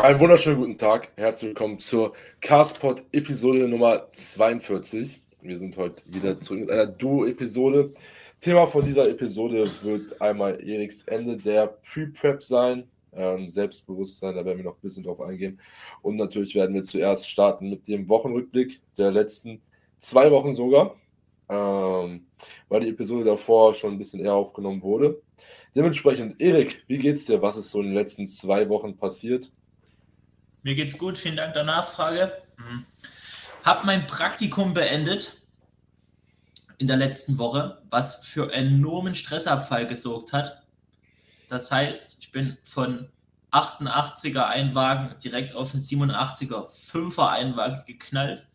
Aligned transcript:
Einen 0.00 0.18
wunderschönen 0.18 0.58
guten 0.58 0.78
Tag. 0.78 1.12
Herzlich 1.16 1.50
willkommen 1.50 1.78
zur 1.78 2.14
Castpod 2.40 3.04
Episode 3.12 3.68
Nummer 3.68 4.10
42. 4.12 5.20
Wir 5.42 5.58
sind 5.58 5.76
heute 5.76 6.02
wieder 6.06 6.40
zurück 6.40 6.60
mit 6.60 6.70
einer 6.70 6.86
Duo-Episode. 6.86 7.92
Thema 8.40 8.66
von 8.66 8.86
dieser 8.86 9.06
Episode 9.06 9.70
wird 9.82 10.18
einmal 10.22 10.58
Eriks 10.66 11.02
Ende 11.02 11.36
der 11.36 11.66
Pre-Prep 11.66 12.42
sein. 12.42 12.88
Ähm, 13.12 13.46
Selbstbewusstsein, 13.46 14.36
da 14.36 14.42
werden 14.46 14.56
wir 14.56 14.64
noch 14.64 14.76
ein 14.76 14.80
bisschen 14.80 15.04
drauf 15.04 15.20
eingehen. 15.20 15.60
Und 16.00 16.16
natürlich 16.16 16.54
werden 16.54 16.74
wir 16.74 16.84
zuerst 16.84 17.28
starten 17.28 17.68
mit 17.68 17.86
dem 17.86 18.08
Wochenrückblick 18.08 18.80
der 18.96 19.10
letzten 19.10 19.60
zwei 19.98 20.30
Wochen 20.30 20.54
sogar, 20.54 20.96
ähm, 21.50 22.26
weil 22.70 22.80
die 22.80 22.88
Episode 22.88 23.24
davor 23.24 23.74
schon 23.74 23.92
ein 23.92 23.98
bisschen 23.98 24.20
eher 24.20 24.32
aufgenommen 24.32 24.80
wurde. 24.80 25.20
Dementsprechend, 25.76 26.40
Erik, 26.40 26.84
wie 26.86 26.96
geht's 26.96 27.26
dir? 27.26 27.42
Was 27.42 27.58
ist 27.58 27.70
so 27.70 27.80
in 27.80 27.88
den 27.88 27.94
letzten 27.94 28.26
zwei 28.26 28.66
Wochen 28.70 28.96
passiert? 28.96 29.52
Mir 30.62 30.74
geht's 30.74 30.98
gut, 30.98 31.16
vielen 31.16 31.36
Dank 31.36 31.54
der 31.54 31.64
Nachfrage. 31.64 32.32
Mhm. 32.58 32.84
Hab 33.64 33.84
mein 33.84 34.06
Praktikum 34.06 34.74
beendet 34.74 35.40
in 36.78 36.86
der 36.86 36.96
letzten 36.96 37.38
Woche, 37.38 37.82
was 37.90 38.24
für 38.24 38.52
enormen 38.52 39.14
Stressabfall 39.14 39.86
gesorgt 39.86 40.32
hat. 40.32 40.62
Das 41.48 41.70
heißt, 41.70 42.18
ich 42.20 42.32
bin 42.32 42.56
von 42.62 43.08
88er 43.52 44.46
Einwagen 44.46 45.18
direkt 45.18 45.54
auf 45.54 45.72
den 45.72 45.80
87er 45.80 46.68
5er 46.68 47.28
Einwagen 47.28 47.82
geknallt, 47.86 48.46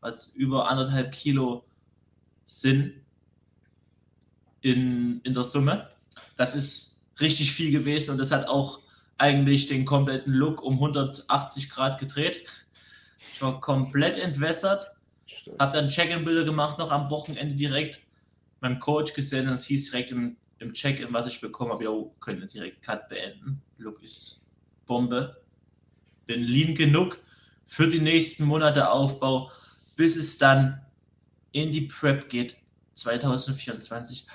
was 0.00 0.28
über 0.28 0.68
anderthalb 0.68 1.12
Kilo 1.12 1.64
sind 2.44 2.94
in, 4.60 5.20
in 5.22 5.34
der 5.34 5.44
Summe. 5.44 5.90
Das 6.36 6.54
ist 6.54 7.02
richtig 7.20 7.52
viel 7.52 7.70
gewesen 7.70 8.12
und 8.12 8.18
das 8.18 8.30
hat 8.30 8.48
auch 8.48 8.83
eigentlich 9.18 9.66
den 9.66 9.84
kompletten 9.84 10.32
Look 10.32 10.62
um 10.62 10.74
180 10.74 11.70
Grad 11.70 11.98
gedreht. 11.98 12.44
Ich 13.32 13.42
war 13.42 13.60
komplett 13.60 14.18
entwässert. 14.18 14.86
Habe 15.58 15.76
dann 15.76 15.88
Check-in-Bilder 15.88 16.44
gemacht, 16.44 16.78
noch 16.78 16.90
am 16.90 17.10
Wochenende 17.10 17.54
direkt. 17.54 18.00
Meinem 18.60 18.78
Coach 18.78 19.14
gesehen, 19.14 19.48
es 19.48 19.64
hieß 19.64 19.90
direkt 19.90 20.10
im, 20.10 20.36
im 20.58 20.72
Check-in, 20.72 21.12
was 21.12 21.26
ich 21.26 21.40
bekommen 21.40 21.72
habe, 21.72 21.84
ja, 21.84 21.90
können 22.20 22.40
wir 22.40 22.48
direkt 22.48 22.82
Cut 22.82 23.08
beenden. 23.08 23.60
Look 23.78 24.02
ist 24.02 24.46
Bombe. 24.86 25.42
Bin 26.26 26.42
lean 26.42 26.74
genug 26.74 27.20
für 27.66 27.86
die 27.86 28.00
nächsten 28.00 28.44
Monate 28.44 28.90
Aufbau, 28.90 29.50
bis 29.96 30.16
es 30.16 30.38
dann 30.38 30.80
in 31.52 31.70
die 31.70 31.82
Prep 31.82 32.28
geht 32.28 32.56
2024, 32.94 34.26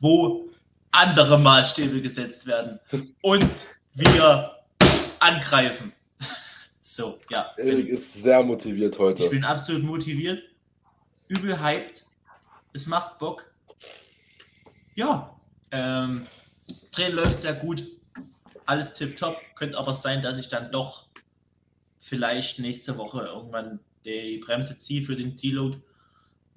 wo 0.00 0.48
andere 0.90 1.38
Maßstäbe 1.38 2.00
gesetzt 2.00 2.46
werden. 2.46 2.78
Und 3.22 3.66
wir 3.98 4.56
angreifen. 5.20 5.92
So, 6.80 7.18
ja. 7.28 7.52
Erik 7.58 7.86
ist 7.88 8.22
sehr 8.22 8.42
motiviert 8.42 8.98
heute. 8.98 9.24
Ich 9.24 9.30
bin 9.30 9.44
absolut 9.44 9.82
motiviert, 9.82 10.42
übel 11.28 11.60
hyped. 11.60 12.06
Es 12.72 12.86
macht 12.86 13.18
Bock. 13.18 13.52
Ja, 14.94 15.38
ähm, 15.70 16.26
Dreh 16.92 17.08
läuft 17.08 17.40
sehr 17.40 17.52
gut. 17.52 17.86
Alles 18.64 18.94
tipptopp. 18.94 19.36
Könnte 19.54 19.76
aber 19.76 19.92
sein, 19.92 20.22
dass 20.22 20.38
ich 20.38 20.48
dann 20.48 20.72
doch 20.72 21.08
vielleicht 22.00 22.58
nächste 22.58 22.96
Woche 22.96 23.20
irgendwann 23.20 23.80
die 24.04 24.38
Bremse 24.38 24.78
ziehe 24.78 25.02
für 25.02 25.14
den 25.14 25.36
Deload, 25.36 25.78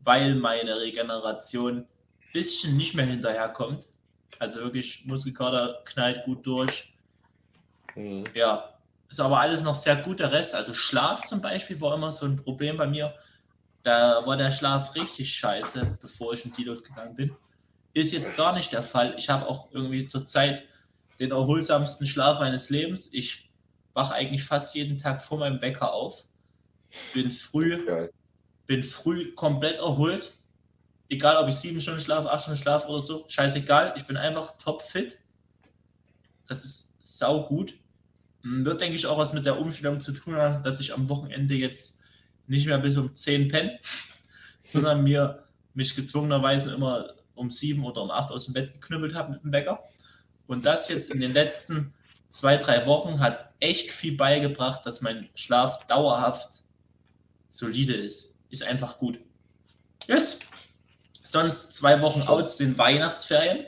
weil 0.04 0.36
meine 0.36 0.80
Regeneration 0.80 1.80
ein 1.80 1.88
bisschen 2.34 2.78
nicht 2.78 2.96
mehr 2.96 3.06
hinterherkommt. 3.06 3.88
Also 4.40 4.60
wirklich, 4.60 5.06
Muskelkater 5.06 5.82
knallt 5.86 6.24
gut 6.26 6.46
durch. 6.48 6.91
Mhm. 7.96 8.24
Ja, 8.34 8.78
ist 9.10 9.20
aber 9.20 9.40
alles 9.40 9.62
noch 9.62 9.76
sehr 9.76 9.98
gut. 9.98 10.20
Der 10.20 10.32
Rest, 10.32 10.56
also 10.56 10.74
Schlaf 10.74 11.26
zum 11.26 11.42
Beispiel, 11.42 11.80
war 11.82 11.96
immer 11.96 12.12
so 12.12 12.26
ein 12.26 12.38
Problem 12.38 12.78
bei 12.78 12.88
mir. 12.88 13.14
Da 13.84 14.26
war 14.26 14.38
der 14.38 14.52
Schlaf 14.52 14.96
richtig 14.96 15.34
scheiße, 15.36 15.98
bevor 16.02 16.34
ich 16.34 16.46
in 16.46 16.54
Deload 16.54 16.82
gegangen 16.82 17.16
bin. 17.16 17.36
Ist 17.94 18.14
jetzt 18.14 18.38
gar 18.38 18.54
nicht 18.54 18.72
der 18.72 18.84
Fall. 18.84 19.16
Ich 19.18 19.30
habe 19.30 19.48
auch 19.48 19.72
irgendwie 19.72 20.08
zurzeit 20.08 20.64
den 21.20 21.32
erholsamsten 21.32 22.08
Schlaf 22.08 22.40
meines 22.40 22.70
Lebens. 22.70 23.14
Ich 23.14 23.52
wache 23.94 24.14
eigentlich 24.14 24.44
fast 24.44 24.74
jeden 24.76 24.98
Tag 24.98 25.22
vor 25.22 25.40
meinem 25.40 25.62
Wecker 25.62 25.94
auf. 25.94 26.26
Bin 27.14 27.32
früh, 27.32 27.86
bin 28.66 28.84
früh 28.84 29.34
komplett 29.34 29.78
erholt. 29.78 30.38
Egal, 31.10 31.36
ob 31.38 31.50
ich 31.50 31.56
sieben 31.56 31.82
Stunden 31.82 32.00
schlafe, 32.00 32.32
acht 32.32 32.44
Stunden 32.44 32.62
schlafe 32.62 32.88
oder 32.88 33.02
so. 33.02 33.26
Scheißegal. 33.28 33.94
Ich 33.98 34.06
bin 34.06 34.16
einfach 34.16 34.58
topfit. 34.58 35.20
Das 36.48 36.64
ist 36.64 36.94
sau 37.02 37.44
gut. 37.48 37.74
Hm, 38.44 38.66
wird, 38.66 38.82
denke 38.82 38.96
ich, 38.96 39.06
auch 39.06 39.18
was 39.18 39.34
mit 39.34 39.46
der 39.46 39.60
Umstellung 39.60 40.00
zu 40.00 40.12
tun 40.14 40.36
haben, 40.36 40.64
dass 40.64 40.80
ich 40.80 40.94
am 40.94 41.10
Wochenende 41.10 41.56
jetzt 41.56 42.02
nicht 42.48 42.68
mehr 42.68 42.80
bis 42.80 42.98
um 42.98 43.16
10 43.16 43.48
penne, 43.48 43.80
sondern 44.62 45.04
mir 45.04 45.44
mich 45.74 45.96
gezwungenerweise 45.96 46.74
immer 46.74 47.14
um 47.36 47.50
7 47.50 47.84
oder 47.86 48.02
um 48.04 48.12
8 48.12 48.32
aus 48.32 48.46
dem 48.46 48.54
Bett 48.54 48.74
geknüppelt 48.74 49.16
habe 49.16 49.32
mit 49.32 49.44
dem 49.44 49.52
Wecker. 49.52 49.84
Und 50.48 50.66
das 50.66 50.90
jetzt 50.90 51.12
in 51.12 51.20
den 51.22 51.34
letzten 51.34 51.94
zwei, 52.30 52.58
drei 52.58 52.86
Wochen 52.86 53.20
hat 53.20 53.52
echt 53.60 53.92
viel 53.92 54.18
beigebracht, 54.18 54.86
dass 54.86 55.02
mein 55.02 55.26
Schlaf 55.36 55.86
dauerhaft 55.88 56.64
solide 57.50 57.94
ist. 57.94 58.40
Ist 58.50 58.64
einfach 58.64 58.98
gut. 58.98 59.20
Yes. 60.08 60.40
Sonst 61.24 61.74
zwei 61.74 62.02
Wochen 62.02 62.24
aus 62.24 62.58
den 62.58 62.78
Weihnachtsferien 62.78 63.66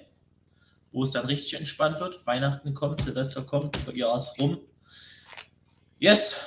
wo 0.94 1.04
es 1.04 1.12
dann 1.12 1.26
richtig 1.26 1.56
entspannt 1.56 2.00
wird. 2.00 2.26
Weihnachten 2.26 2.74
kommt, 2.74 3.02
Silvester 3.02 3.42
kommt, 3.42 3.78
Jahr 3.94 4.18
ist 4.18 4.40
rum. 4.40 4.60
Yes, 6.00 6.40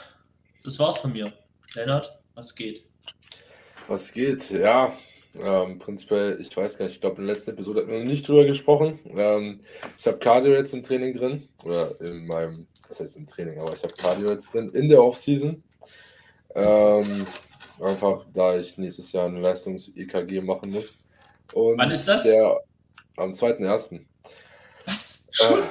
das 0.64 0.78
war's 0.78 0.98
von 0.98 1.12
mir. 1.12 1.32
Lennart, 1.74 2.18
was 2.34 2.54
geht? 2.54 2.88
Was 3.88 4.12
geht? 4.12 4.50
Ja, 4.50 4.92
ähm, 5.38 5.78
prinzipiell, 5.78 6.40
ich 6.40 6.56
weiß 6.56 6.78
gar 6.78 6.86
nicht, 6.86 6.94
ich 6.94 7.00
glaube, 7.00 7.20
in 7.20 7.26
der 7.26 7.34
letzten 7.34 7.52
Episode 7.52 7.80
hatten 7.80 7.90
wir 7.90 7.98
noch 7.98 8.06
nicht 8.06 8.26
drüber 8.26 8.44
gesprochen. 8.44 8.98
Ähm, 9.10 9.60
ich 9.98 10.06
habe 10.06 10.18
Cardio 10.18 10.52
jetzt 10.52 10.72
im 10.72 10.82
Training 10.82 11.14
drin. 11.14 11.48
Oder 11.62 12.00
in 12.00 12.26
meinem, 12.26 12.66
das 12.88 13.00
heißt 13.00 13.16
im 13.16 13.26
Training, 13.26 13.60
aber 13.60 13.74
ich 13.74 13.82
habe 13.82 13.94
Cardio 13.94 14.28
jetzt 14.30 14.54
drin 14.54 14.70
in 14.70 14.88
der 14.88 15.02
Offseason. 15.02 15.62
Ähm, 16.54 17.26
einfach, 17.80 18.24
da 18.32 18.56
ich 18.56 18.78
nächstes 18.78 19.12
Jahr 19.12 19.26
ein 19.26 19.40
Leistungs-EKG 19.40 20.40
machen 20.40 20.70
muss. 20.70 20.98
Und 21.52 21.78
Wann 21.78 21.90
ist 21.90 22.08
das? 22.08 22.22
Der, 22.22 22.60
am 23.16 23.32
2.1. 23.32 24.00
Schon? 25.30 25.62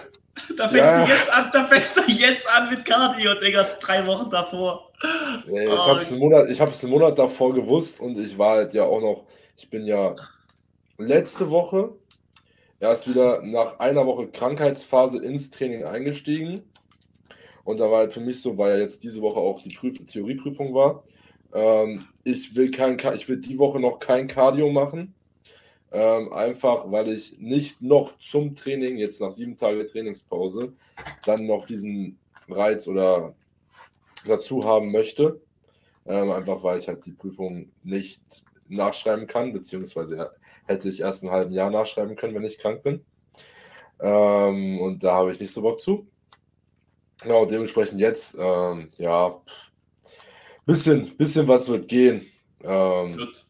Da 0.58 0.70
fängst, 0.70 0.86
ja. 0.86 1.06
du 1.06 1.12
jetzt 1.12 1.34
an, 1.34 1.50
da 1.52 1.66
fängst 1.66 1.98
du 1.98 2.02
jetzt 2.12 2.48
an 2.50 2.70
mit 2.70 2.86
Cardio, 2.86 3.34
Digga, 3.36 3.64
drei 3.80 4.06
Wochen 4.06 4.30
davor. 4.30 4.92
Nee, 5.48 5.66
ich 5.66 5.72
oh. 5.72 5.88
habe 5.88 6.02
es 6.02 6.12
einen, 6.12 6.20
Monat, 6.20 6.48
einen 6.48 6.92
Monat 6.92 7.18
davor 7.18 7.54
gewusst 7.54 8.00
und 8.00 8.18
ich 8.18 8.38
war 8.38 8.58
halt 8.58 8.74
ja 8.74 8.84
auch 8.84 9.02
noch, 9.02 9.25
ich 9.58 9.70
bin 9.70 9.86
ja 9.86 10.16
letzte 10.98 11.50
Woche 11.50 11.96
erst 12.80 13.09
wieder 13.09 13.42
nach 13.42 13.80
einer 13.80 14.06
Woche 14.06 14.28
Krankheitsphase 14.28 15.24
ins 15.24 15.50
Training 15.50 15.84
eingestiegen. 15.84 16.64
Und 17.64 17.80
da 17.80 17.90
war 17.90 18.00
halt 18.00 18.14
für 18.14 18.20
mich 18.20 18.42
so, 18.42 18.58
weil 18.58 18.75
ja 18.75 18.81
jetzt 18.81 19.04
diese 19.04 19.22
Woche 19.22 19.40
auch 19.40 19.62
die 19.62 19.74
Prüf 19.74 19.98
Theorieprüfung 20.06 20.74
war. 20.74 21.04
Ähm, 21.54 22.06
ich 22.24 22.56
will 22.56 22.70
kein, 22.70 23.00
ich 23.16 23.28
will 23.28 23.38
die 23.38 23.58
Woche 23.58 23.80
noch 23.80 24.00
kein 24.00 24.28
Cardio 24.28 24.70
machen. 24.70 25.15
Ähm, 25.97 26.33
einfach 26.33 26.91
weil 26.91 27.07
ich 27.07 27.39
nicht 27.39 27.81
noch 27.81 28.17
zum 28.19 28.53
Training, 28.53 28.97
jetzt 28.97 29.22
nach 29.22 29.31
sieben 29.31 29.56
Tagen 29.56 29.88
Trainingspause, 29.88 30.73
dann 31.25 31.45
noch 31.47 31.67
diesen 31.67 32.19
Reiz 32.50 32.85
oder 32.89 33.33
dazu 34.28 34.66
haben 34.66 34.91
möchte. 34.91 35.39
Ähm, 36.06 36.31
einfach 36.31 36.61
weil 36.63 36.79
ich 36.79 36.89
halt 36.89 37.06
die 37.06 37.13
Prüfung 37.13 37.72
nicht 37.81 38.22
nachschreiben 38.67 39.25
kann, 39.25 39.53
beziehungsweise 39.53 40.31
hätte 40.66 40.89
ich 40.89 41.00
erst 41.00 41.23
einen 41.23 41.31
halben 41.31 41.53
Jahr 41.53 41.72
nachschreiben 41.72 42.17
können, 42.17 42.35
wenn 42.35 42.44
ich 42.44 42.59
krank 42.59 42.83
bin. 42.83 43.06
Ähm, 44.01 44.81
und 44.81 45.01
da 45.01 45.13
habe 45.13 45.31
ich 45.31 45.39
nicht 45.39 45.53
so 45.53 45.62
Bock 45.62 45.79
zu. 45.79 46.07
Genau, 47.22 47.45
dementsprechend 47.45 48.01
jetzt, 48.01 48.35
ähm, 48.38 48.89
ja, 48.98 49.41
bisschen, 50.65 51.15
bisschen 51.15 51.48
was 51.48 51.69
wird 51.69 51.88
gehen. 51.88 52.27
Ähm, 52.63 53.15
wird. 53.15 53.44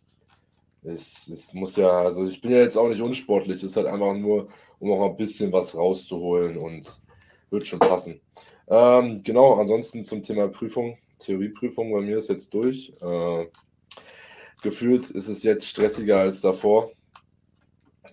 Es, 0.88 1.28
es 1.28 1.54
muss 1.54 1.76
ja, 1.76 1.90
also 1.90 2.26
ich 2.26 2.42
bin 2.42 2.52
ja 2.52 2.60
jetzt 2.60 2.78
auch 2.78 2.88
nicht 2.90 3.02
unsportlich, 3.02 3.58
es 3.58 3.64
ist 3.72 3.78
halt 3.78 3.88
einfach 3.88 4.14
nur, 4.14 4.48
um 4.80 4.92
auch 4.92 5.10
ein 5.10 5.18
bisschen 5.18 5.52
was 5.52 5.76
rauszuholen 5.76 6.58
und 6.58 7.02
wird 7.50 7.66
schon 7.66 7.80
passen. 7.80 8.22
Ähm, 8.68 9.18
genau, 9.24 9.56
ansonsten 9.56 10.04
zum 10.04 10.24
Thema 10.24 10.48
Prüfung, 10.48 10.98
Theorieprüfung 11.20 11.92
bei 11.92 12.02
mir 12.02 12.18
ist 12.18 12.30
jetzt 12.30 12.54
durch. 12.54 12.92
Äh, 13.02 13.46
gefühlt 14.62 15.10
ist 15.12 15.28
es 15.28 15.44
jetzt 15.44 15.68
stressiger 15.68 16.20
als 16.20 16.42
davor, 16.42 16.92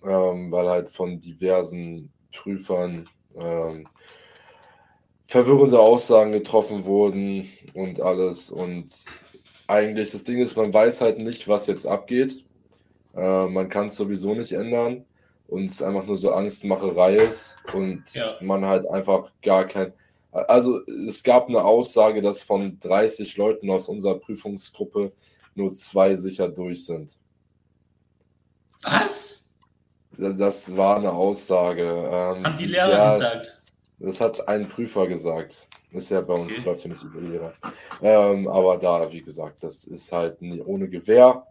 ähm, 0.04 0.52
weil 0.52 0.68
halt 0.68 0.88
von 0.88 1.18
diversen 1.20 2.12
Prüfern 2.32 3.08
ähm, 3.34 3.86
verwirrende 5.26 5.80
Aussagen 5.80 6.32
getroffen 6.32 6.84
wurden 6.84 7.48
und 7.74 8.00
alles. 8.00 8.50
Und 8.50 8.88
eigentlich 9.66 10.10
das 10.10 10.24
Ding 10.24 10.38
ist, 10.38 10.56
man 10.56 10.72
weiß 10.72 11.00
halt 11.00 11.22
nicht, 11.22 11.48
was 11.48 11.66
jetzt 11.66 11.86
abgeht. 11.86 12.44
Äh, 13.14 13.46
man 13.46 13.68
kann 13.68 13.86
es 13.88 13.96
sowieso 13.96 14.34
nicht 14.34 14.52
ändern 14.52 15.04
und 15.48 15.66
es 15.66 15.82
einfach 15.82 16.06
nur 16.06 16.16
so 16.16 16.32
Angstmacherei 16.32 17.16
ist 17.16 17.56
und 17.74 18.04
ja. 18.14 18.36
man 18.40 18.64
halt 18.64 18.88
einfach 18.88 19.30
gar 19.42 19.66
kein, 19.66 19.92
Also 20.30 20.80
es 20.86 21.22
gab 21.22 21.48
eine 21.48 21.62
Aussage, 21.62 22.22
dass 22.22 22.42
von 22.42 22.78
30 22.80 23.36
Leuten 23.36 23.70
aus 23.70 23.88
unserer 23.88 24.18
Prüfungsgruppe 24.18 25.12
nur 25.54 25.72
zwei 25.72 26.16
sicher 26.16 26.48
durch 26.48 26.86
sind. 26.86 27.16
Was? 28.82 29.44
Das 30.16 30.76
war 30.76 30.96
eine 30.96 31.12
Aussage. 31.12 31.84
Ähm, 31.84 32.44
Haben 32.44 32.56
die 32.56 32.66
Lehrer 32.66 32.86
sehr, 32.86 33.10
gesagt? 33.10 33.62
Das 33.98 34.20
hat 34.20 34.48
ein 34.48 34.68
Prüfer 34.68 35.06
gesagt. 35.06 35.68
Ist 35.92 36.10
ja 36.10 36.22
bei 36.22 36.34
uns, 36.34 36.52
okay. 36.52 36.62
läuft 36.64 36.84
ja 36.84 36.90
nicht 36.90 37.02
über 37.02 37.20
Lehrer. 37.20 37.52
Ähm, 38.00 38.48
aber 38.48 38.78
da, 38.78 39.12
wie 39.12 39.20
gesagt, 39.20 39.62
das 39.62 39.84
ist 39.84 40.10
halt 40.10 40.40
nie, 40.40 40.60
ohne 40.62 40.88
Gewehr. 40.88 41.46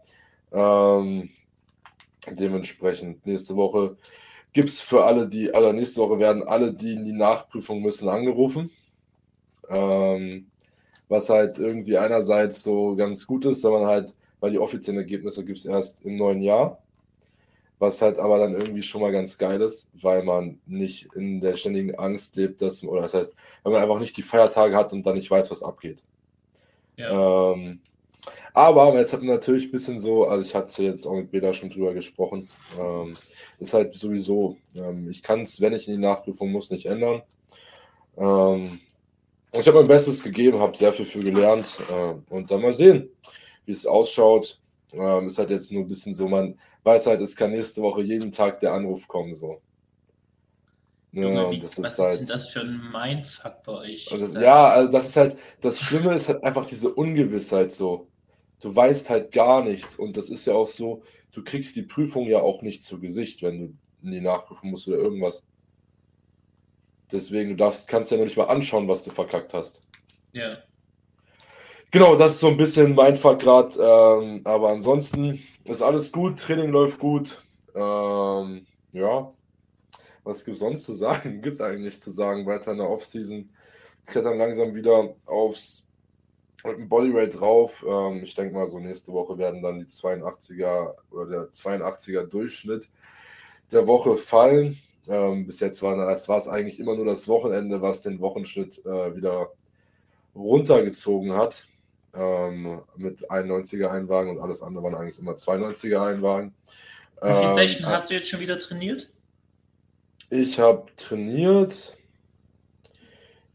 Ähm, 0.52 1.30
dementsprechend 2.30 3.26
nächste 3.26 3.56
Woche 3.56 3.96
gibt 4.52 4.68
es 4.68 4.80
für 4.80 5.04
alle, 5.04 5.28
die, 5.28 5.52
also 5.52 5.72
nächste 5.72 6.00
Woche 6.00 6.18
werden 6.18 6.42
alle, 6.42 6.72
die 6.72 6.94
in 6.94 7.04
die 7.04 7.12
Nachprüfung 7.12 7.80
müssen, 7.80 8.08
angerufen. 8.08 8.70
Ähm, 9.68 10.46
was 11.08 11.28
halt 11.28 11.58
irgendwie 11.58 11.98
einerseits 11.98 12.62
so 12.62 12.96
ganz 12.96 13.26
gut 13.26 13.44
ist, 13.44 13.64
wenn 13.64 13.72
man 13.72 13.86
halt, 13.86 14.14
weil 14.40 14.52
die 14.52 14.58
offiziellen 14.58 15.00
Ergebnisse 15.00 15.44
gibt 15.44 15.58
es 15.58 15.66
erst 15.66 16.04
im 16.04 16.16
neuen 16.16 16.42
Jahr. 16.42 16.82
Was 17.78 18.00
halt 18.00 18.18
aber 18.18 18.38
dann 18.38 18.54
irgendwie 18.54 18.82
schon 18.82 19.00
mal 19.00 19.12
ganz 19.12 19.38
geil 19.38 19.60
ist, 19.60 19.90
weil 20.00 20.22
man 20.22 20.60
nicht 20.66 21.08
in 21.14 21.40
der 21.40 21.56
ständigen 21.56 21.96
Angst 21.96 22.36
lebt, 22.36 22.62
dass, 22.62 22.82
oder 22.84 23.02
das 23.02 23.14
heißt, 23.14 23.36
wenn 23.64 23.72
man 23.72 23.82
einfach 23.82 23.98
nicht 23.98 24.16
die 24.16 24.22
Feiertage 24.22 24.76
hat 24.76 24.92
und 24.92 25.04
dann 25.04 25.16
nicht 25.16 25.30
weiß, 25.30 25.50
was 25.50 25.62
abgeht. 25.62 26.02
Ja. 26.96 27.52
Ähm, 27.52 27.80
aber 28.54 28.98
jetzt 28.98 29.12
hat 29.12 29.20
man 29.20 29.34
natürlich 29.34 29.66
ein 29.66 29.70
bisschen 29.72 29.98
so, 29.98 30.26
also 30.26 30.44
ich 30.46 30.54
hatte 30.54 30.82
jetzt 30.82 31.06
auch 31.06 31.14
mit 31.14 31.30
Beda 31.30 31.52
schon 31.52 31.70
drüber 31.70 31.94
gesprochen, 31.94 32.48
ähm, 32.78 33.16
ist 33.58 33.74
halt 33.74 33.94
sowieso, 33.94 34.58
ähm, 34.76 35.08
ich 35.10 35.22
kann 35.22 35.42
es, 35.42 35.60
wenn 35.60 35.72
ich 35.72 35.88
in 35.88 35.94
die 35.94 36.00
Nachprüfung 36.00 36.50
muss, 36.52 36.70
nicht 36.70 36.86
ändern. 36.86 37.22
Ähm, 38.16 38.80
ich 39.52 39.66
habe 39.66 39.78
mein 39.78 39.88
Bestes 39.88 40.22
gegeben, 40.22 40.60
habe 40.60 40.76
sehr 40.76 40.92
viel 40.92 41.04
für 41.04 41.20
gelernt 41.20 41.66
äh, 41.90 42.14
und 42.32 42.50
dann 42.50 42.62
mal 42.62 42.72
sehen, 42.72 43.08
wie 43.64 43.72
es 43.72 43.86
ausschaut. 43.86 44.58
Ähm, 44.92 45.28
ist 45.28 45.38
halt 45.38 45.50
jetzt 45.50 45.72
nur 45.72 45.82
ein 45.82 45.88
bisschen 45.88 46.14
so, 46.14 46.28
man 46.28 46.58
weiß 46.84 47.06
halt, 47.06 47.20
es 47.20 47.36
kann 47.36 47.52
nächste 47.52 47.82
Woche 47.82 48.02
jeden 48.02 48.32
Tag 48.32 48.60
der 48.60 48.72
Anruf 48.72 49.08
kommen. 49.08 49.34
So. 49.34 49.60
Ja, 51.12 51.22
Junge, 51.24 51.50
wie, 51.50 51.58
das 51.58 51.82
was 51.82 51.92
ist, 51.92 51.98
halt, 51.98 52.12
ist 52.12 52.20
denn 52.20 52.28
das 52.28 52.48
für 52.48 52.60
ein 52.60 52.90
Mindfuck 52.90 53.62
bei 53.64 53.72
euch? 53.72 54.10
Also, 54.10 54.38
ja, 54.38 54.68
also 54.68 54.92
das 54.92 55.06
ist 55.06 55.16
halt, 55.16 55.38
das 55.60 55.80
Schlimme 55.80 56.14
ist 56.14 56.28
halt 56.28 56.42
einfach 56.42 56.66
diese 56.66 56.92
Ungewissheit 56.92 57.72
so. 57.72 58.08
Du 58.62 58.74
weißt 58.74 59.10
halt 59.10 59.32
gar 59.32 59.64
nichts 59.64 59.96
und 59.96 60.16
das 60.16 60.30
ist 60.30 60.46
ja 60.46 60.54
auch 60.54 60.68
so, 60.68 61.02
du 61.32 61.42
kriegst 61.42 61.74
die 61.74 61.82
Prüfung 61.82 62.26
ja 62.26 62.40
auch 62.40 62.62
nicht 62.62 62.84
zu 62.84 63.00
Gesicht, 63.00 63.42
wenn 63.42 63.58
du 63.58 63.76
in 64.04 64.12
die 64.12 64.20
Nachprüfung 64.20 64.70
musst 64.70 64.86
oder 64.86 64.98
irgendwas. 64.98 65.44
Deswegen, 67.10 67.50
du 67.50 67.56
darfst, 67.56 67.88
kannst 67.88 68.12
ja 68.12 68.16
noch 68.16 68.24
nicht 68.24 68.36
mal 68.36 68.44
anschauen, 68.44 68.86
was 68.86 69.02
du 69.02 69.10
verkackt 69.10 69.52
hast. 69.52 69.82
Ja. 70.32 70.58
Genau, 71.90 72.14
das 72.14 72.32
ist 72.32 72.40
so 72.40 72.48
ein 72.48 72.56
bisschen 72.56 72.94
mein 72.94 73.16
Vergrad. 73.16 73.76
Ähm, 73.76 74.42
aber 74.44 74.70
ansonsten 74.70 75.42
ist 75.64 75.82
alles 75.82 76.12
gut, 76.12 76.38
Training 76.38 76.70
läuft 76.70 77.00
gut. 77.00 77.44
Ähm, 77.74 78.64
ja, 78.92 79.32
was 80.22 80.44
gibt 80.44 80.54
es 80.54 80.60
sonst 80.60 80.84
zu 80.84 80.94
sagen? 80.94 81.42
Gibt 81.42 81.60
eigentlich 81.60 81.86
nichts 81.86 82.00
zu 82.00 82.12
sagen. 82.12 82.46
Weiter 82.46 82.70
in 82.70 82.78
der 82.78 82.88
Offseason 82.88 83.50
klettern 84.06 84.38
langsam 84.38 84.74
wieder 84.74 85.16
aufs 85.26 85.88
Bodyrate 86.62 87.36
drauf. 87.36 87.84
Ähm, 87.88 88.22
ich 88.22 88.34
denke 88.34 88.54
mal, 88.54 88.68
so 88.68 88.78
nächste 88.78 89.12
Woche 89.12 89.38
werden 89.38 89.62
dann 89.62 89.78
die 89.78 89.86
82er 89.86 90.94
oder 91.10 91.26
der 91.26 91.52
82er 91.52 92.24
Durchschnitt 92.24 92.88
der 93.70 93.86
Woche 93.86 94.16
fallen. 94.16 94.78
Ähm, 95.08 95.46
bis 95.46 95.60
jetzt 95.60 95.82
war 95.82 95.98
es 96.10 96.28
war 96.28 96.38
es 96.38 96.48
eigentlich 96.48 96.78
immer 96.78 96.94
nur 96.94 97.06
das 97.06 97.26
Wochenende, 97.26 97.82
was 97.82 98.02
den 98.02 98.20
Wochenschnitt 98.20 98.84
äh, 98.84 99.16
wieder 99.16 99.52
runtergezogen 100.34 101.32
hat 101.32 101.66
ähm, 102.14 102.82
mit 102.96 103.28
91er 103.30 103.90
Einwagen 103.90 104.30
und 104.30 104.40
alles 104.40 104.62
andere 104.62 104.84
waren 104.84 104.94
eigentlich 104.94 105.18
immer 105.18 105.32
92er 105.32 106.06
Einwagen. 106.06 106.54
Wie 107.20 107.28
viele 107.28 107.48
ähm, 107.48 107.54
Session 107.54 107.86
hast 107.86 108.10
du 108.10 108.14
jetzt 108.14 108.28
schon 108.28 108.40
wieder 108.40 108.58
trainiert? 108.58 109.12
Ich 110.30 110.58
habe 110.58 110.86
trainiert 110.96 111.96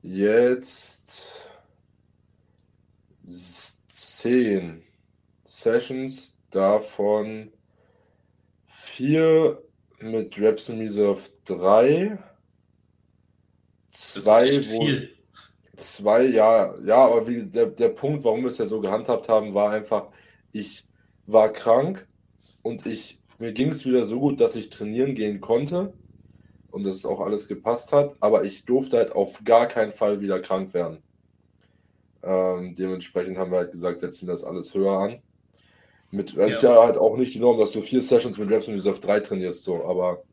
jetzt 0.02 1.37
10 3.28 4.84
Sessions, 5.46 6.38
davon 6.50 7.52
4 8.68 9.62
mit 10.00 10.40
Reps 10.40 10.70
in 10.70 10.80
Reserve 10.80 11.22
3, 11.46 12.18
2, 13.92 14.70
wo, 14.70 14.86
viel. 14.86 15.10
Zwei, 15.76 16.26
ja, 16.26 16.76
ja, 16.84 17.06
aber 17.06 17.28
wie, 17.28 17.46
der, 17.46 17.68
der 17.68 17.90
Punkt, 17.90 18.24
warum 18.24 18.42
wir 18.42 18.48
es 18.48 18.58
ja 18.58 18.66
so 18.66 18.80
gehandhabt 18.82 19.30
haben, 19.30 19.54
war 19.54 19.72
einfach, 19.72 20.10
ich 20.52 20.86
war 21.26 21.52
krank 21.52 22.08
und 22.64 22.86
ich, 22.88 23.20
mir 23.38 23.54
ging 23.54 23.70
es 23.70 23.86
wieder 23.86 24.06
so 24.06 24.20
gut, 24.20 24.42
dass 24.42 24.56
ich 24.56 24.70
trainieren 24.70 25.14
gehen 25.14 25.42
konnte 25.42 25.94
und 26.72 26.84
dass 26.84 26.96
es 26.96 27.06
auch 27.06 27.20
alles 27.20 27.48
gepasst 27.48 27.92
hat, 27.92 28.16
aber 28.20 28.44
ich 28.44 28.66
durfte 28.66 28.98
halt 28.98 29.12
auf 29.12 29.44
gar 29.44 29.68
keinen 29.68 29.92
Fall 29.92 30.22
wieder 30.22 30.40
krank 30.40 30.74
werden. 30.74 31.04
Ähm, 32.24 32.76
dementsprechend 32.76 33.38
haben 33.38 33.52
wir 33.52 33.60
halt 33.60 33.72
gesagt, 33.72 34.00
setzen 34.00 34.28
wir 34.28 34.34
das 34.34 34.44
alles 34.44 34.74
höher 34.74 34.98
an. 34.98 35.22
Mit, 36.10 36.34
ja. 36.34 36.46
ist 36.46 36.64
ja 36.64 36.84
halt 36.84 36.98
auch 36.98 37.18
nicht 37.18 37.34
die 37.34 37.40
Norm, 37.40 37.58
dass 37.58 37.72
du 37.72 37.82
vier 37.82 38.02
Sessions 38.02 38.38
mit 38.38 38.50
Reps 38.50 38.68
und 38.68 38.76
Reserve 38.76 39.00
3 39.00 39.20
trainierst, 39.20 39.64
so, 39.64 39.84
aber 39.86 40.24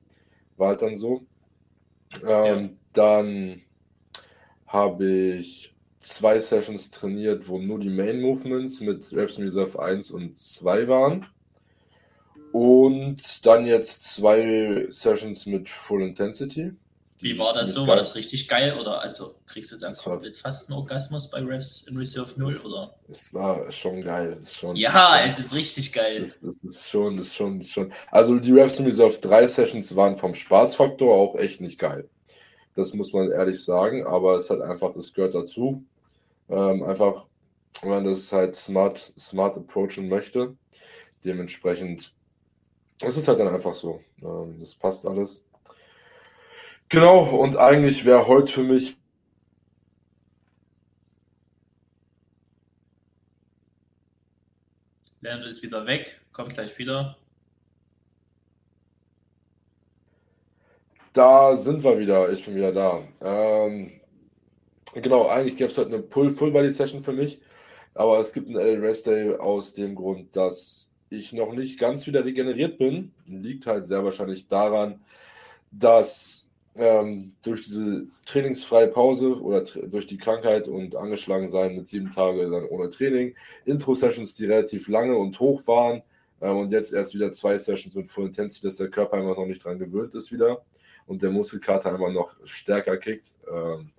war 0.56 0.68
halt 0.68 0.82
dann 0.82 0.96
so. 0.96 1.26
Ähm, 2.22 2.26
ja. 2.26 2.70
Dann 2.92 3.62
habe 4.66 5.10
ich 5.10 5.74
zwei 5.98 6.38
Sessions 6.38 6.90
trainiert, 6.90 7.48
wo 7.48 7.58
nur 7.58 7.80
die 7.80 7.90
Main 7.90 8.20
Movements 8.20 8.80
mit 8.80 9.12
Reps 9.12 9.38
in 9.38 9.44
Reserve 9.44 9.80
1 9.80 10.10
und 10.12 10.38
2 10.38 10.86
waren. 10.86 11.26
Und 12.52 13.44
dann 13.44 13.66
jetzt 13.66 14.04
zwei 14.04 14.86
Sessions 14.88 15.46
mit 15.46 15.68
Full 15.68 16.02
Intensity. 16.02 16.72
Wie 17.24 17.38
war 17.38 17.54
das 17.54 17.72
so? 17.72 17.86
War 17.86 17.96
das 17.96 18.14
richtig 18.16 18.46
geil? 18.48 18.78
Oder 18.78 19.00
also 19.00 19.36
kriegst 19.46 19.72
du 19.72 19.78
dann 19.78 19.94
komplett 19.94 20.36
fast 20.36 20.68
einen 20.68 20.78
Orgasmus 20.78 21.30
bei 21.30 21.42
Reps 21.42 21.86
in 21.88 21.96
Reserve 21.96 22.38
0? 22.38 22.48
Es, 22.48 22.66
oder? 22.66 22.94
es 23.08 23.32
war 23.32 23.72
schon 23.72 24.02
geil. 24.02 24.36
Es 24.42 24.54
schon, 24.54 24.76
ja, 24.76 25.24
es 25.26 25.38
ist 25.38 25.54
richtig 25.54 25.94
geil. 25.94 26.22
Es, 26.22 26.42
es 26.42 26.62
ist 26.62 26.90
schon, 26.90 27.18
es 27.18 27.28
ist 27.28 27.36
schon, 27.36 27.64
schon. 27.64 27.90
Also 28.10 28.38
die 28.38 28.52
Reps 28.52 28.78
in 28.78 28.84
Reserve 28.84 29.16
3 29.22 29.46
Sessions 29.46 29.96
waren 29.96 30.18
vom 30.18 30.34
Spaßfaktor 30.34 31.14
auch 31.16 31.34
echt 31.36 31.62
nicht 31.62 31.78
geil. 31.78 32.10
Das 32.76 32.92
muss 32.92 33.14
man 33.14 33.30
ehrlich 33.30 33.64
sagen, 33.64 34.06
aber 34.06 34.36
es 34.36 34.50
hat 34.50 34.60
einfach, 34.60 34.94
es 34.94 35.14
gehört 35.14 35.34
dazu. 35.34 35.82
Ähm, 36.50 36.82
einfach, 36.82 37.26
wenn 37.80 37.88
man 37.88 38.04
das 38.04 38.30
halt 38.32 38.54
smart, 38.54 38.98
smart 39.18 39.56
approachen 39.56 40.10
möchte. 40.10 40.58
Dementsprechend, 41.24 42.12
es 43.00 43.16
ist 43.16 43.28
halt 43.28 43.40
dann 43.40 43.48
einfach 43.48 43.72
so. 43.72 44.02
Ähm, 44.20 44.56
das 44.60 44.74
passt 44.74 45.06
alles. 45.06 45.46
Genau, 46.94 47.24
und 47.24 47.56
eigentlich 47.56 48.04
wäre 48.04 48.28
heute 48.28 48.52
für 48.52 48.62
mich 48.62 48.96
Lerner 55.20 55.46
ist 55.46 55.60
wieder 55.60 55.84
weg, 55.88 56.20
kommt 56.32 56.54
gleich 56.54 56.78
wieder. 56.78 57.16
Da 61.12 61.56
sind 61.56 61.82
wir 61.82 61.98
wieder. 61.98 62.32
Ich 62.32 62.44
bin 62.44 62.54
wieder 62.54 62.70
da. 62.70 63.02
Ähm, 63.20 64.00
genau, 64.94 65.26
eigentlich 65.26 65.56
gäbe 65.56 65.72
es 65.72 65.78
heute 65.78 65.96
eine 65.96 66.30
Full-Body-Session 66.30 67.02
für 67.02 67.12
mich. 67.12 67.40
Aber 67.94 68.20
es 68.20 68.32
gibt 68.32 68.46
einen 68.46 68.60
L-Rest 68.60 69.08
Day 69.08 69.34
aus 69.34 69.72
dem 69.74 69.96
Grund, 69.96 70.36
dass 70.36 70.92
ich 71.10 71.32
noch 71.32 71.54
nicht 71.54 71.76
ganz 71.80 72.06
wieder 72.06 72.24
regeneriert 72.24 72.78
bin. 72.78 73.12
Liegt 73.26 73.66
halt 73.66 73.84
sehr 73.84 74.04
wahrscheinlich 74.04 74.46
daran, 74.46 75.04
dass 75.72 76.53
ähm, 76.76 77.34
durch 77.42 77.64
diese 77.64 78.06
trainingsfreie 78.26 78.88
Pause 78.88 79.40
oder 79.40 79.62
durch 79.62 80.06
die 80.06 80.18
Krankheit 80.18 80.68
und 80.68 80.96
angeschlagen 80.96 81.48
sein 81.48 81.76
mit 81.76 81.86
sieben 81.86 82.10
Tagen 82.10 82.50
dann 82.50 82.66
ohne 82.66 82.90
Training, 82.90 83.34
Intro-Sessions, 83.64 84.34
die 84.34 84.46
relativ 84.46 84.88
lange 84.88 85.16
und 85.16 85.38
hoch 85.38 85.66
waren 85.66 86.02
ähm, 86.40 86.56
und 86.56 86.72
jetzt 86.72 86.92
erst 86.92 87.14
wieder 87.14 87.30
zwei 87.32 87.56
Sessions 87.56 87.94
mit 87.94 88.10
Full 88.10 88.26
Intensity, 88.26 88.66
dass 88.66 88.76
der 88.76 88.88
Körper 88.88 89.16
einfach 89.16 89.36
noch 89.36 89.46
nicht 89.46 89.64
dran 89.64 89.78
gewöhnt 89.78 90.14
ist 90.14 90.32
wieder 90.32 90.62
und 91.06 91.22
der 91.22 91.30
Muskelkater 91.30 91.94
immer 91.94 92.10
noch 92.10 92.34
stärker 92.44 92.96
kickt. 92.96 93.32
Ähm, 93.52 93.90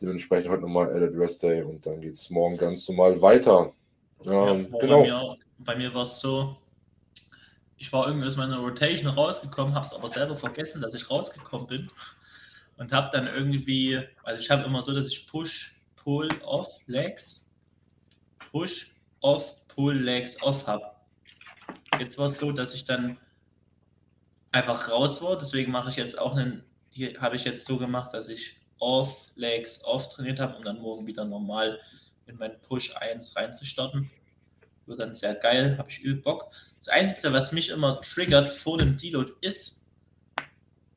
dementsprechend 0.00 0.50
heute 0.50 0.62
nochmal 0.62 0.94
Added 0.94 1.16
Rest 1.16 1.42
Day 1.42 1.62
und 1.62 1.86
dann 1.86 2.00
geht 2.00 2.14
es 2.14 2.28
morgen 2.28 2.56
ganz 2.56 2.86
normal 2.88 3.20
weiter. 3.22 3.72
Ähm, 4.24 4.68
ja, 4.72 4.78
genau. 4.78 5.00
Bei 5.00 5.06
mir, 5.06 5.36
bei 5.58 5.76
mir 5.76 5.94
war 5.94 6.02
es 6.02 6.20
so, 6.20 6.56
ich 7.76 7.92
war 7.92 8.06
irgendwie 8.06 8.26
aus 8.26 8.36
meiner 8.36 8.58
Rotation 8.58 9.08
rausgekommen, 9.08 9.74
habe 9.74 9.86
es 9.86 9.92
aber 9.92 10.08
selber 10.08 10.36
vergessen, 10.36 10.80
dass 10.80 10.94
ich 10.94 11.10
rausgekommen 11.10 11.66
bin 11.66 11.90
und 12.76 12.92
habe 12.92 13.10
dann 13.12 13.26
irgendwie, 13.26 14.00
also 14.22 14.42
ich 14.42 14.50
habe 14.50 14.64
immer 14.64 14.82
so, 14.82 14.94
dass 14.94 15.06
ich 15.06 15.26
Push, 15.26 15.76
Pull, 15.96 16.28
Off, 16.44 16.68
Legs, 16.86 17.50
Push, 18.50 18.90
Off, 19.20 19.66
Pull, 19.68 19.96
Legs, 19.96 20.42
Off 20.42 20.66
habe. 20.66 20.84
Jetzt 21.98 22.18
war 22.18 22.26
es 22.26 22.38
so, 22.38 22.52
dass 22.52 22.74
ich 22.74 22.84
dann 22.84 23.18
einfach 24.52 24.90
raus 24.90 25.22
war. 25.22 25.36
Deswegen 25.36 25.72
mache 25.72 25.90
ich 25.90 25.96
jetzt 25.96 26.18
auch 26.18 26.36
einen, 26.36 26.64
hier 26.90 27.20
habe 27.20 27.36
ich 27.36 27.44
jetzt 27.44 27.64
so 27.64 27.78
gemacht, 27.78 28.12
dass 28.12 28.28
ich 28.28 28.60
Off, 28.78 29.30
Legs 29.34 29.82
Off 29.84 30.08
trainiert 30.08 30.38
habe 30.38 30.56
und 30.56 30.64
dann 30.64 30.80
morgen 30.80 31.06
wieder 31.06 31.24
normal 31.24 31.80
in 32.26 32.36
meinen 32.36 32.60
Push 32.60 32.94
1 32.96 33.36
reinzustarten. 33.36 34.10
Wird 34.86 35.00
dann 35.00 35.14
sehr 35.14 35.34
geil, 35.34 35.76
habe 35.78 35.90
ich 35.90 36.00
übel 36.00 36.22
Bock. 36.22 36.50
Das 36.78 36.88
Einzige, 36.88 37.32
was 37.32 37.52
mich 37.52 37.70
immer 37.70 38.00
triggert 38.00 38.48
vor 38.48 38.78
dem 38.78 38.96
Deload 38.96 39.32
ist, 39.40 39.88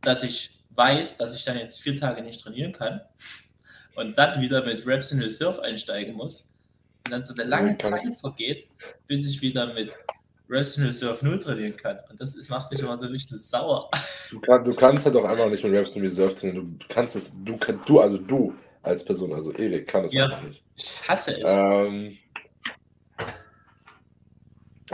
dass 0.02 0.24
ich 0.24 0.60
weiß, 0.72 1.18
dass 1.18 1.36
ich 1.36 1.44
dann 1.44 1.58
jetzt 1.58 1.82
vier 1.82 1.98
Tage 1.98 2.22
nicht 2.22 2.42
trainieren 2.42 2.72
kann 2.72 3.02
und 3.96 4.18
dann 4.18 4.42
wieder 4.42 4.64
mit 4.64 4.86
Reps 4.86 5.12
in 5.12 5.22
Reserve 5.22 5.62
einsteigen 5.64 6.16
muss 6.16 6.54
und 7.06 7.12
dann 7.12 7.24
so 7.24 7.34
eine 7.34 7.50
lange 7.50 7.78
Zeit 7.78 8.16
vergeht, 8.20 8.68
bis 9.08 9.26
ich 9.26 9.42
wieder 9.42 9.74
mit 9.74 9.92
Reps 10.50 10.78
in 10.78 10.86
Reserve 10.86 11.26
0 11.26 11.40
trainieren 11.40 11.76
kann. 11.76 11.98
Und 12.10 12.22
das 12.22 12.36
ist, 12.36 12.50
macht 12.50 12.72
mich 12.72 12.80
immer 12.80 12.98
so 12.98 13.06
ein 13.06 13.12
bisschen 13.12 13.38
sauer. 13.38 13.90
Du, 14.30 14.40
kann, 14.40 14.64
du 14.64 14.74
kannst 14.74 15.06
halt 15.06 15.16
auch 15.16 15.26
einfach 15.26 15.50
nicht 15.50 15.64
mit 15.64 15.74
Reps 15.74 15.96
in 15.96 16.04
Reserve 16.04 16.36
trainieren. 16.36 16.78
Du 16.80 16.86
kannst 16.90 17.16
es, 17.16 17.34
du, 17.44 17.58
du 17.86 18.00
also 18.00 18.18
du 18.18 18.54
als 18.84 19.04
Person, 19.04 19.34
also 19.34 19.52
Erik, 19.54 19.88
kann 19.88 20.06
es 20.06 20.14
ja, 20.14 20.26
einfach 20.26 20.44
nicht. 20.44 20.64
Ich 20.76 21.08
hasse 21.08 21.38
es. 21.38 21.44
Ähm, 21.46 22.18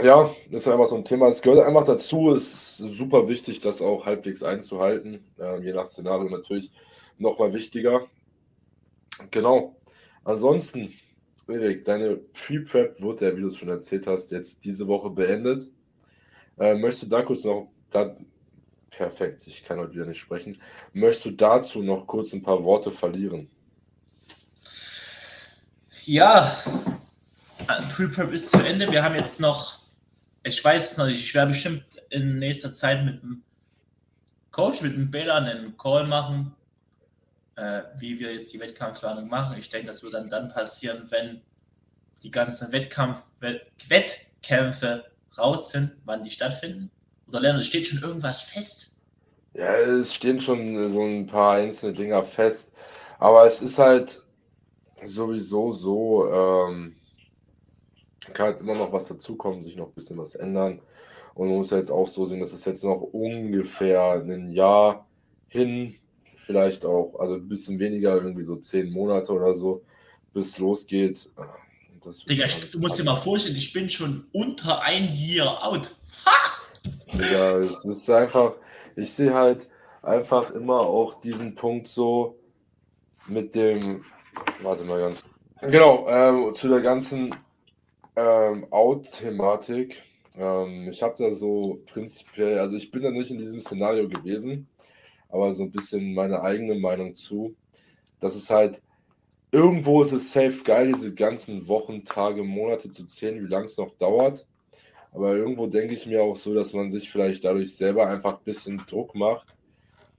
ja, 0.01 0.33
ist 0.50 0.67
einfach 0.67 0.88
so 0.88 0.95
ein 0.95 1.05
Thema. 1.05 1.27
Es 1.27 1.41
gehört 1.41 1.65
einfach 1.67 1.85
dazu. 1.85 2.33
Es 2.33 2.79
ist 2.79 2.97
super 2.97 3.27
wichtig, 3.27 3.62
das 3.62 3.81
auch 3.81 4.05
halbwegs 4.05 4.41
einzuhalten. 4.41 5.23
Ähm, 5.39 5.62
je 5.62 5.73
nach 5.73 5.85
Szenario 5.85 6.29
natürlich 6.29 6.71
nochmal 7.19 7.53
wichtiger. 7.53 8.07
Genau. 9.29 9.75
Ansonsten, 10.23 10.93
Erik, 11.47 11.85
deine 11.85 12.15
Pre-Prep 12.15 13.01
wird 13.01 13.21
ja, 13.21 13.35
wie 13.35 13.41
du 13.41 13.47
es 13.47 13.57
schon 13.57 13.69
erzählt 13.69 14.07
hast, 14.07 14.31
jetzt 14.31 14.65
diese 14.65 14.88
Woche 14.88 15.09
beendet. 15.09 15.69
Äh, 16.57 16.75
möchtest 16.75 17.03
du 17.03 17.07
da 17.07 17.21
kurz 17.21 17.43
noch, 17.43 17.67
da, 17.91 18.15
perfekt, 18.89 19.45
ich 19.47 19.63
kann 19.63 19.79
heute 19.79 19.93
wieder 19.93 20.05
nicht 20.05 20.19
sprechen. 20.19 20.59
Möchtest 20.93 21.25
du 21.25 21.31
dazu 21.31 21.83
noch 21.83 22.07
kurz 22.07 22.33
ein 22.33 22.41
paar 22.41 22.63
Worte 22.63 22.89
verlieren? 22.89 23.50
Ja, 26.05 26.57
Pre-Prep 27.95 28.31
ist 28.33 28.51
zu 28.51 28.57
Ende. 28.57 28.91
Wir 28.91 29.03
haben 29.03 29.15
jetzt 29.15 29.39
noch 29.39 29.83
ich 30.43 30.63
weiß 30.63 30.91
es 30.91 30.97
noch 30.97 31.07
nicht. 31.07 31.23
Ich 31.23 31.33
werde 31.33 31.51
bestimmt 31.51 31.83
in 32.09 32.39
nächster 32.39 32.73
Zeit 32.73 33.03
mit 33.05 33.21
dem 33.21 33.43
Coach, 34.51 34.81
mit 34.81 34.93
dem 34.93 35.09
Bela 35.09 35.35
einen 35.35 35.77
Call 35.77 36.05
machen, 36.05 36.53
äh, 37.55 37.81
wie 37.97 38.19
wir 38.19 38.33
jetzt 38.33 38.53
die 38.53 38.59
Wettkampfplanung 38.59 39.27
machen. 39.27 39.57
Ich 39.57 39.69
denke, 39.69 39.88
das 39.88 40.03
wird 40.03 40.13
dann 40.13 40.29
dann 40.29 40.50
passieren, 40.53 41.07
wenn 41.09 41.41
die 42.21 42.31
ganzen 42.31 42.71
Wettkampf 42.71 43.21
Wettkämpfe 43.88 45.05
raus 45.38 45.71
sind, 45.71 45.91
wann 46.05 46.23
die 46.23 46.29
stattfinden. 46.29 46.91
Oder 47.27 47.39
lernen, 47.39 47.59
es 47.59 47.67
steht 47.67 47.88
schon 47.88 48.01
irgendwas 48.01 48.43
fest. 48.43 48.95
Ja, 49.53 49.73
es 49.75 50.13
stehen 50.13 50.39
schon 50.39 50.89
so 50.89 51.01
ein 51.01 51.27
paar 51.27 51.55
einzelne 51.55 51.93
Dinger 51.93 52.23
fest. 52.23 52.71
Aber 53.19 53.45
es 53.45 53.62
ist 53.62 53.79
halt 53.79 54.21
sowieso 55.03 55.71
so, 55.71 56.31
ähm, 56.31 56.95
kann 58.32 58.48
halt 58.48 58.62
immer 58.62 58.75
noch 58.75 58.92
was 58.92 59.08
dazukommen, 59.08 59.63
sich 59.63 59.75
noch 59.75 59.88
ein 59.88 59.94
bisschen 59.94 60.18
was 60.18 60.36
ändern. 60.36 60.80
Und 61.36 61.50
man 61.50 61.58
muss 61.58 61.72
ja 61.72 61.77
jetzt 61.77 61.92
auch 61.92 62.08
so 62.08 62.25
sehen, 62.25 62.39
dass 62.39 62.53
es 62.53 62.65
jetzt 62.65 62.84
noch 62.84 63.01
ungefähr 63.12 64.13
ein 64.13 64.51
Jahr 64.51 65.08
hin, 65.48 65.96
vielleicht 66.36 66.86
auch, 66.86 67.15
also 67.20 67.36
ein 67.36 67.48
bisschen 67.48 67.80
weniger, 67.80 68.15
irgendwie 68.15 68.44
so 68.44 68.56
zehn 68.58 68.92
Monate 68.92 69.32
oder 69.32 69.56
so, 69.56 69.84
bis 70.34 70.50
es 70.50 70.58
losgeht. 70.60 71.30
Digga, 72.30 72.48
du 72.72 72.80
musst 72.80 73.00
dir 73.00 73.06
mal 73.06 73.15
vorstellen, 73.15 73.56
ich 73.56 73.72
bin 73.72 73.89
schon 73.89 74.25
unter 74.34 74.82
ein 74.82 75.13
Year 75.13 75.63
out. 75.65 75.96
Ha! 76.25 77.18
Digga, 77.18 77.58
es 77.60 77.86
ist 77.86 78.10
einfach, 78.10 78.56
ich 78.96 79.12
sehe 79.12 79.34
halt 79.34 79.68
einfach 80.01 80.51
immer 80.51 80.82
auch 80.82 81.20
diesen 81.20 81.56
Punkt 81.56 81.88
so 81.88 82.38
mit 83.27 83.56
dem, 83.56 84.03
warte 84.62 84.84
mal 84.84 85.00
ganz, 85.00 85.24
genau, 85.62 86.08
ähm, 86.10 86.53
zu 86.53 86.68
der 86.68 86.82
ganzen 86.82 87.34
ähm, 88.15 88.67
Out-Thematik. 88.72 90.03
Ähm, 90.36 90.89
ich 90.89 91.01
habe 91.03 91.15
da 91.17 91.32
so 91.32 91.82
prinzipiell, 91.86 92.60
also 92.60 92.75
ich 92.75 92.91
bin 92.91 93.03
da 93.03 93.12
nicht 93.12 93.32
in 93.32 93.38
diesem 93.38 93.60
Szenario 93.60 94.08
gewesen, 94.08 94.67
aber 95.29 95.53
so 95.53 95.63
ein 95.63 95.72
bisschen 95.72 96.13
meine 96.13 96.41
eigene 96.41 96.75
Meinung 96.75 97.15
zu. 97.15 97.55
Das 98.20 98.36
ist 98.36 98.50
halt, 98.50 98.82
irgendwo 99.51 100.01
ist 100.01 100.12
es 100.12 100.32
safe 100.32 100.63
geil, 100.63 100.91
diese 100.91 101.13
ganzen 101.13 101.67
Wochen, 101.67 102.03
Tage, 102.03 102.43
Monate 102.43 102.91
zu 102.91 103.05
zählen, 103.05 103.43
wie 103.43 103.50
lange 103.50 103.65
es 103.65 103.77
noch 103.77 103.96
dauert. 103.98 104.48
Aber 105.12 105.36
irgendwo 105.36 105.67
denke 105.67 105.93
ich 105.93 106.08
mir 106.08 106.24
auch 106.24 106.36
so, 106.36 106.55
dass 106.55 106.74
man 106.74 106.89
sich 106.89 107.10
vielleicht 107.10 107.43
dadurch 107.43 107.75
selber 107.75 108.08
einfach 108.08 108.39
ein 108.39 108.43
bisschen 108.43 108.79
Druck 108.88 109.13
macht 109.13 109.48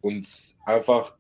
und 0.01 0.27
einfach 0.65 1.17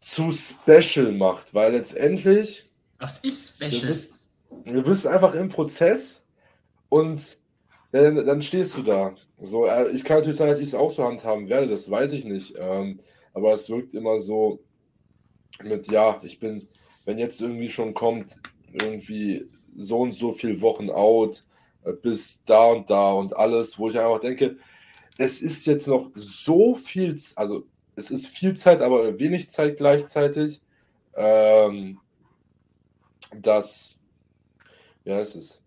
zu 0.00 0.30
special 0.32 1.12
macht, 1.12 1.54
weil 1.54 1.72
letztendlich. 1.72 2.66
Was 2.98 3.18
ist 3.18 3.54
special? 3.54 3.80
Du 3.80 3.86
bist, 3.86 4.20
Du 4.64 4.82
bist 4.82 5.06
einfach 5.06 5.34
im 5.34 5.48
Prozess 5.48 6.26
und 6.88 7.38
dann, 7.92 8.24
dann 8.24 8.42
stehst 8.42 8.76
du 8.76 8.82
da. 8.82 9.14
So, 9.40 9.66
äh, 9.66 9.90
ich 9.90 10.04
kann 10.04 10.18
natürlich 10.18 10.36
sagen, 10.36 10.50
dass 10.50 10.60
ich 10.60 10.68
es 10.68 10.74
auch 10.74 10.90
so 10.90 11.04
handhaben 11.04 11.48
werde, 11.48 11.68
das 11.68 11.90
weiß 11.90 12.12
ich 12.12 12.24
nicht. 12.24 12.54
Ähm, 12.58 13.00
aber 13.34 13.52
es 13.52 13.68
wirkt 13.70 13.94
immer 13.94 14.18
so 14.18 14.60
mit, 15.62 15.90
ja, 15.90 16.20
ich 16.22 16.38
bin, 16.38 16.68
wenn 17.04 17.18
jetzt 17.18 17.40
irgendwie 17.40 17.68
schon 17.68 17.94
kommt, 17.94 18.36
irgendwie 18.72 19.48
so 19.76 20.00
und 20.00 20.12
so 20.12 20.32
viele 20.32 20.60
Wochen 20.60 20.90
out, 20.90 21.44
äh, 21.84 21.92
bis 21.92 22.44
da 22.44 22.66
und 22.66 22.90
da 22.90 23.12
und 23.12 23.36
alles, 23.36 23.78
wo 23.78 23.88
ich 23.88 23.98
einfach 23.98 24.20
denke, 24.20 24.56
es 25.18 25.42
ist 25.42 25.66
jetzt 25.66 25.88
noch 25.88 26.10
so 26.14 26.74
viel, 26.74 27.20
also 27.36 27.64
es 27.96 28.10
ist 28.10 28.28
viel 28.28 28.54
Zeit, 28.54 28.80
aber 28.80 29.18
wenig 29.18 29.50
Zeit 29.50 29.76
gleichzeitig, 29.76 30.62
ähm, 31.14 31.98
dass 33.34 34.01
ja, 35.04 35.20
es 35.20 35.34
ist, 35.34 35.64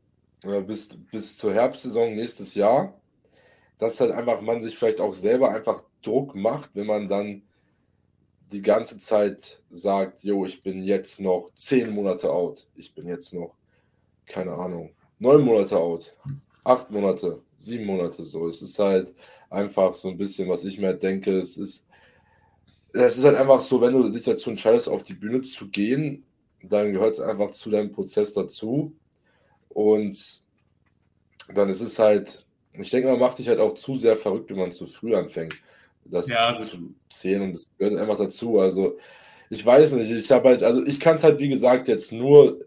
bis, 0.68 0.90
bis 1.12 1.38
zur 1.38 1.54
Herbstsaison 1.54 2.16
nächstes 2.16 2.56
Jahr, 2.56 3.00
dass 3.78 4.00
halt 4.00 4.12
einfach 4.12 4.42
man 4.42 4.62
sich 4.62 4.78
vielleicht 4.78 5.02
auch 5.02 5.14
selber 5.14 5.52
einfach 5.52 5.84
Druck 6.02 6.36
macht, 6.36 6.72
wenn 6.74 6.88
man 6.88 7.08
dann 7.08 7.44
die 8.52 8.62
ganze 8.62 9.00
Zeit 9.00 9.62
sagt, 9.70 10.24
jo, 10.24 10.46
ich 10.46 10.62
bin 10.62 10.84
jetzt 10.84 11.20
noch 11.20 11.50
zehn 11.56 11.90
Monate 11.90 12.32
out, 12.32 12.68
ich 12.76 12.94
bin 12.94 13.08
jetzt 13.08 13.34
noch, 13.34 13.56
keine 14.26 14.54
Ahnung, 14.54 14.92
neun 15.20 15.44
Monate 15.44 15.78
out, 15.78 16.16
acht 16.64 16.92
Monate, 16.92 17.42
sieben 17.58 17.86
Monate 17.86 18.24
so. 18.24 18.48
Es 18.48 18.62
ist 18.62 18.78
halt 18.80 19.14
einfach 19.50 19.96
so 19.96 20.10
ein 20.10 20.18
bisschen, 20.18 20.48
was 20.48 20.64
ich 20.64 20.80
mir 20.80 20.94
denke, 20.94 21.38
es 21.38 21.58
ist, 21.58 21.88
es 22.94 23.18
ist 23.18 23.26
halt 23.26 23.38
einfach 23.38 23.62
so, 23.62 23.82
wenn 23.82 23.94
du 23.94 24.10
dich 24.10 24.24
dazu 24.24 24.52
entscheidest, 24.52 24.88
auf 24.88 25.04
die 25.04 25.16
Bühne 25.16 25.42
zu 25.42 25.70
gehen, 25.70 26.26
dann 26.62 26.94
gehört 26.94 27.16
es 27.16 27.20
einfach 27.20 27.52
zu 27.52 27.70
deinem 27.70 27.92
Prozess 27.92 28.34
dazu. 28.34 28.96
Und 29.76 30.42
dann 31.54 31.68
ist 31.68 31.82
es 31.82 32.00
halt, 32.00 32.46
ich 32.72 32.92
denke, 32.92 33.10
man 33.10 33.20
macht 33.20 33.36
sich 33.36 33.50
halt 33.50 33.60
auch 33.60 33.74
zu 33.74 33.96
sehr 33.96 34.16
verrückt, 34.16 34.50
wenn 34.50 34.58
man 34.58 34.72
zu 34.72 34.88
früh 34.88 35.14
anfängt, 35.14 35.54
das 36.06 36.30
ja, 36.30 36.58
zu 36.62 36.96
zählen 37.10 37.42
und 37.42 37.54
das 37.54 37.68
gehört 37.78 38.00
einfach 38.00 38.16
dazu. 38.16 38.58
Also 38.58 38.98
ich 39.50 39.66
weiß 39.66 39.94
nicht, 39.94 40.12
ich 40.12 40.32
habe 40.32 40.48
halt, 40.48 40.64
also 40.64 40.86
ich 40.86 40.98
kann 40.98 41.18
es 41.18 41.26
halt 41.26 41.40
wie 41.40 41.50
gesagt 41.50 41.90
jetzt 41.90 42.14
nur 42.14 42.66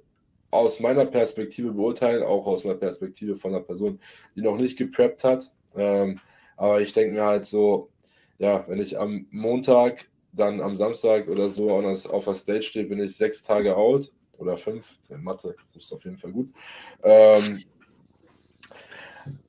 aus 0.50 0.80
meiner 0.80 1.06
Perspektive 1.06 1.72
beurteilen, 1.72 2.22
auch 2.22 2.46
aus 2.46 2.66
einer 2.66 2.74
Perspektive 2.74 3.36
von 3.36 3.54
einer 3.54 3.64
Person, 3.64 4.00
die 4.36 4.42
noch 4.42 4.58
nicht 4.58 4.76
gepreppt 4.76 5.24
hat. 5.24 5.50
Ähm, 5.76 6.20
aber 6.58 6.82
ich 6.82 6.92
denke 6.92 7.14
mir 7.14 7.24
halt 7.24 7.46
so, 7.46 7.88
ja, 8.36 8.66
wenn 8.68 8.80
ich 8.80 8.98
am 8.98 9.26
Montag, 9.30 10.10
dann 10.32 10.60
am 10.60 10.76
Samstag 10.76 11.28
oder 11.28 11.48
so 11.48 11.70
auf 11.70 12.24
der 12.26 12.34
Stage 12.34 12.62
stehe, 12.62 12.84
bin 12.84 13.00
ich 13.00 13.16
sechs 13.16 13.42
Tage 13.42 13.78
out 13.78 14.12
oder 14.38 14.56
fünf. 14.56 14.96
Mathe 15.10 15.54
ist 15.76 15.92
auf 15.92 16.04
jeden 16.04 16.16
Fall 16.16 16.32
gut. 16.32 16.50
Ähm, 17.02 17.62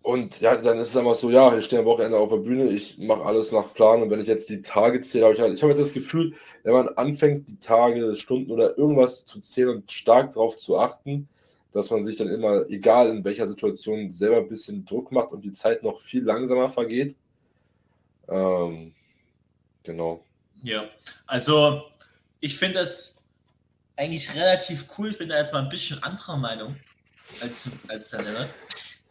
und 0.02 0.42
ja, 0.42 0.56
dann 0.56 0.78
ist 0.80 0.90
es 0.90 0.98
einfach 0.98 1.16
so, 1.16 1.30
ja, 1.30 1.56
ich 1.58 1.66
stehe 1.66 1.82
am 1.82 1.86
Wochenende 1.86 2.18
auf 2.18 2.32
der 2.32 2.38
Bühne, 2.38 2.70
ich 2.70 2.98
mache 2.98 3.24
alles 3.24 3.52
nach 3.52 3.74
Plan 3.74 4.02
und 4.02 4.10
wenn 4.10 4.20
ich 4.20 4.28
jetzt 4.28 4.50
die 4.50 4.62
Tage 4.62 5.00
zähle, 5.02 5.26
habe 5.26 5.36
ich 5.36 5.40
halt, 5.40 5.54
ich 5.54 5.62
habe 5.62 5.74
halt 5.74 5.82
das 5.82 5.94
Gefühl, 5.94 6.34
wenn 6.64 6.74
man 6.74 6.90
anfängt, 6.90 7.50
die 7.50 7.60
Tage, 7.60 8.16
Stunden 8.16 8.52
oder 8.52 8.78
irgendwas 8.78 9.26
zu 9.26 9.40
zählen 9.40 9.70
und 9.70 9.92
stark 9.92 10.34
darauf 10.34 10.58
zu 10.58 10.78
achten, 10.78 11.30
dass 11.72 11.92
man 11.92 12.04
sich 12.04 12.16
dann 12.16 12.28
immer, 12.28 12.68
egal 12.70 13.10
in 13.10 13.24
welcher 13.24 13.48
Situation, 13.48 14.12
selber 14.12 14.38
ein 14.38 14.50
bisschen 14.50 14.86
Druck 14.86 15.12
macht 15.12 15.32
und 15.32 15.46
die 15.46 15.52
Zeit 15.52 15.84
noch 15.84 16.00
viel 16.00 16.24
langsamer 16.24 16.70
vergeht. 16.70 17.16
Ähm, 18.28 18.94
genau. 19.84 20.24
Ja, 20.64 20.90
also 21.28 21.84
ich 22.40 22.58
finde 22.58 22.80
das 22.80 23.19
eigentlich 24.00 24.34
relativ 24.34 24.88
cool. 24.98 25.12
Ich 25.12 25.18
bin 25.18 25.30
da 25.30 25.38
jetzt 25.38 25.52
mal 25.52 25.62
ein 25.62 25.70
bisschen 25.70 26.02
anderer 26.04 26.38
Meinung 26.38 26.76
als, 27.42 27.70
als 27.90 28.10
der 28.10 28.24
Lennart. 28.24 28.56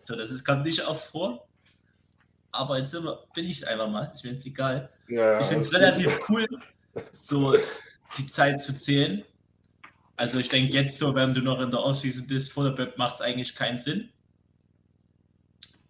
So, 0.00 0.16
das 0.16 0.30
ist, 0.30 0.44
kommt 0.44 0.64
nicht 0.64 0.84
oft 0.86 1.10
vor. 1.10 1.46
Aber 2.50 2.78
jetzt 2.78 2.96
bin 3.34 3.44
ich 3.44 3.68
einfach 3.68 3.88
mal, 3.88 4.10
ist 4.10 4.24
mir 4.24 4.32
jetzt 4.32 4.46
egal. 4.46 4.90
Ja, 5.08 5.40
ich 5.40 5.46
finde 5.46 5.60
es 5.60 5.74
relativ 5.74 6.10
cool, 6.28 6.46
so 7.12 7.56
die 8.16 8.26
Zeit 8.26 8.60
zu 8.62 8.74
zählen. 8.74 9.22
Also 10.16 10.38
ich 10.38 10.48
denke 10.48 10.72
jetzt 10.72 10.98
so, 10.98 11.14
wenn 11.14 11.34
du 11.34 11.42
noch 11.42 11.60
in 11.60 11.70
der 11.70 11.80
Offseason 11.80 12.26
bist, 12.26 12.50
vor 12.52 12.64
der 12.64 12.70
Prep, 12.70 12.96
macht 12.96 13.16
es 13.16 13.20
eigentlich 13.20 13.54
keinen 13.54 13.78
Sinn. 13.78 14.08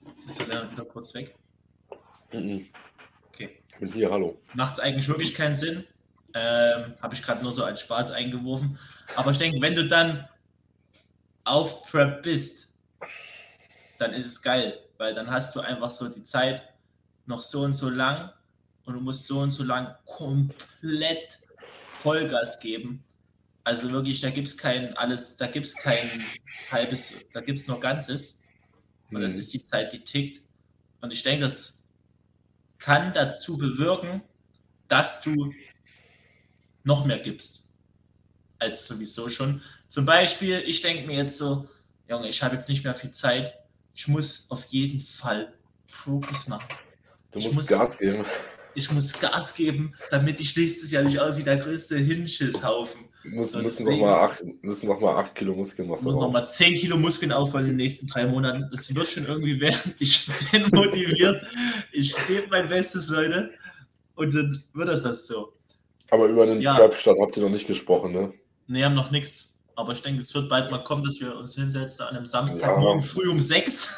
Jetzt 0.07 0.27
ist 0.27 0.41
der 0.41 0.49
Lennart 0.49 0.73
wieder 0.73 0.85
kurz 0.85 1.15
weg. 1.15 1.37
Mhm. 2.33 2.67
Okay. 3.29 3.63
Ich 3.69 3.77
bin 3.79 3.93
hier, 3.93 4.11
hallo. 4.11 4.41
Macht 4.55 4.75
es 4.75 4.81
eigentlich 4.81 5.07
wirklich 5.07 5.35
keinen 5.35 5.55
Sinn. 5.55 5.87
Ähm, 6.39 6.95
Habe 7.03 7.15
ich 7.15 7.23
gerade 7.23 7.43
nur 7.43 7.53
so 7.53 7.65
als 7.65 7.81
Spaß 7.81 8.13
eingeworfen. 8.13 8.79
Aber 9.17 9.33
ich 9.33 9.39
denke, 9.39 9.61
wenn 9.61 9.75
du 9.75 9.87
dann 9.89 10.29
auf 11.45 11.85
Prep 11.85 12.23
bist, 12.23 12.69
dann 13.99 14.13
ist 14.13 14.27
es 14.27 14.41
geil, 14.41 14.79
weil 14.99 15.15
dann 15.15 15.31
hast 15.31 15.57
du 15.57 15.61
einfach 15.61 15.91
so 15.91 16.09
die 16.09 16.23
Zeit 16.23 16.63
noch 17.27 17.43
so 17.43 17.63
und 17.63 17.75
so 17.75 17.89
lang 17.89 18.31
und 18.85 18.95
du 18.95 19.01
musst 19.01 19.27
so 19.27 19.41
und 19.41 19.51
so 19.51 19.65
lang 19.65 19.95
komplett 20.05 21.39
Vollgas 21.95 22.61
geben. 22.61 23.05
Also 23.65 23.91
wirklich, 23.91 24.21
da 24.21 24.31
gibt 24.31 24.47
es 24.49 24.57
kein 24.57 24.97
alles, 24.97 25.37
da 25.37 25.47
gibt 25.47 25.67
es 25.67 25.75
kein 25.77 26.25
halbes, 26.71 27.15
da 27.33 27.41
gibt 27.41 27.59
es 27.59 27.67
nur 27.67 27.81
Ganzes. 27.81 28.43
Und 29.11 29.21
das 29.21 29.33
Mhm. 29.33 29.39
ist 29.41 29.53
die 29.53 29.63
Zeit, 29.63 29.93
die 29.93 30.05
tickt. 30.05 30.43
Und 31.01 31.13
ich 31.13 31.23
denke, 31.23 31.43
das 31.45 31.89
kann 32.79 33.13
dazu 33.13 33.59
bewirken, 33.59 34.23
dass 34.87 35.23
du 35.23 35.53
noch 36.89 37.05
mehr 37.05 37.19
gibst 37.19 37.69
als 38.59 38.87
sowieso 38.89 39.29
schon. 39.29 39.61
Zum 39.89 40.05
Beispiel, 40.05 40.61
ich 40.67 40.81
denke 40.83 41.07
mir 41.07 41.17
jetzt 41.19 41.39
so, 41.39 41.69
Junge, 42.09 42.29
ich 42.29 42.43
habe 42.43 42.57
jetzt 42.57 42.69
nicht 42.69 42.83
mehr 42.83 42.95
viel 42.95 43.13
Zeit. 43.13 43.55
Ich 43.95 44.09
muss 44.09 44.47
auf 44.49 44.65
jeden 44.67 44.99
Fall 45.01 45.53
Progress 45.93 46.49
machen. 46.49 46.67
Du 47.31 47.41
musst 47.41 47.55
muss- 47.55 47.67
Gas 47.67 47.99
geben. 47.99 48.25
Ich 48.75 48.91
muss 48.91 49.13
Gas 49.21 49.55
geben, 49.55 49.95
damit 50.11 50.41
ich 50.41 50.57
nächstes 50.57 50.91
Jahr 50.91 51.03
nicht 51.05 51.19
aussehe 51.21 51.41
wie 51.41 51.45
der 51.45 51.57
größte 51.59 51.97
Hinschisshaufen. 51.99 53.01
So, 53.23 53.29
müssen, 53.31 53.63
deswegen- 53.65 53.91
noch 53.91 54.07
mal 54.07 54.21
acht, 54.29 54.43
müssen 54.63 54.87
noch 54.89 55.01
mal 55.01 55.17
8 55.17 55.35
Kilo 55.35 55.55
Muskelmasse 55.55 56.05
muss 56.05 56.15
drauf. 56.15 56.23
nochmal 56.23 56.49
10 56.49 56.75
Kilo 56.77 56.97
Muskeln 56.97 57.33
aufbauen 57.33 57.63
in 57.63 57.69
den 57.69 57.77
nächsten 57.77 58.07
drei 58.07 58.27
Monaten. 58.27 58.67
Das 58.71 58.93
wird 58.95 59.09
schon 59.09 59.27
irgendwie 59.27 59.61
werden. 59.61 59.95
Ich 59.99 60.29
bin 60.51 60.63
motiviert. 60.73 61.45
Ich 61.93 62.13
stehe 62.13 62.47
mein 62.49 62.69
Bestes, 62.69 63.09
Leute. 63.09 63.51
Und 64.15 64.35
dann 64.35 64.63
wird 64.73 64.89
das 64.89 65.03
das 65.03 65.27
so. 65.27 65.53
Aber 66.11 66.27
über 66.27 66.47
den 66.47 66.61
Ja. 66.61 66.75
Prep-Start 66.75 67.19
habt 67.21 67.37
ihr 67.37 67.43
noch 67.43 67.51
nicht 67.51 67.67
gesprochen, 67.67 68.13
ne? 68.13 68.33
Ne, 68.67 68.85
haben 68.85 68.95
noch 68.95 69.11
nichts. 69.11 69.59
Aber 69.77 69.93
ich 69.93 70.03
denke, 70.03 70.23
es 70.23 70.35
wird 70.35 70.49
bald 70.49 70.71
mal 70.71 70.83
kommen, 70.83 71.05
dass 71.05 71.21
wir 71.21 71.37
uns 71.37 71.55
hinsetzen 71.55 72.05
an 72.07 72.17
einem 72.17 72.27
Samstagmorgen 72.27 73.01
Ja. 73.03 73.07
früh 73.07 73.29
um 73.29 73.39
6. 73.41 73.89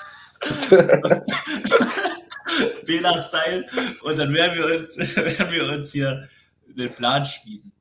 Bela-Style. 2.86 3.66
Und 4.02 4.18
dann 4.18 4.32
werden 4.34 4.58
wir, 4.58 4.78
uns, 4.80 4.96
werden 5.16 5.52
wir 5.52 5.64
uns 5.72 5.92
hier 5.92 6.28
den 6.66 6.90
Plan 6.92 7.24
schmieden. 7.24 7.72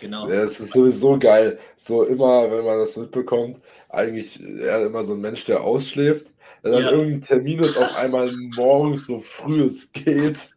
Genau. 0.00 0.28
Ja, 0.28 0.42
es 0.42 0.60
ist 0.60 0.72
sowieso 0.72 1.18
geil. 1.18 1.58
So 1.76 2.04
immer, 2.04 2.50
wenn 2.50 2.64
man 2.64 2.78
das 2.78 2.96
mitbekommt, 2.96 3.60
eigentlich 3.88 4.40
eher 4.42 4.86
immer 4.86 5.02
so 5.04 5.14
ein 5.14 5.20
Mensch, 5.20 5.44
der 5.46 5.62
ausschläft. 5.62 6.32
Wenn 6.62 6.72
dann 6.72 6.82
Ja. 6.82 6.90
irgendein 6.90 7.20
Termin 7.22 7.60
ist, 7.60 7.76
auf 7.78 7.96
einmal 7.96 8.30
morgens 8.56 9.06
so 9.06 9.18
früh 9.20 9.64
es 9.64 9.90
geht. 9.92 10.50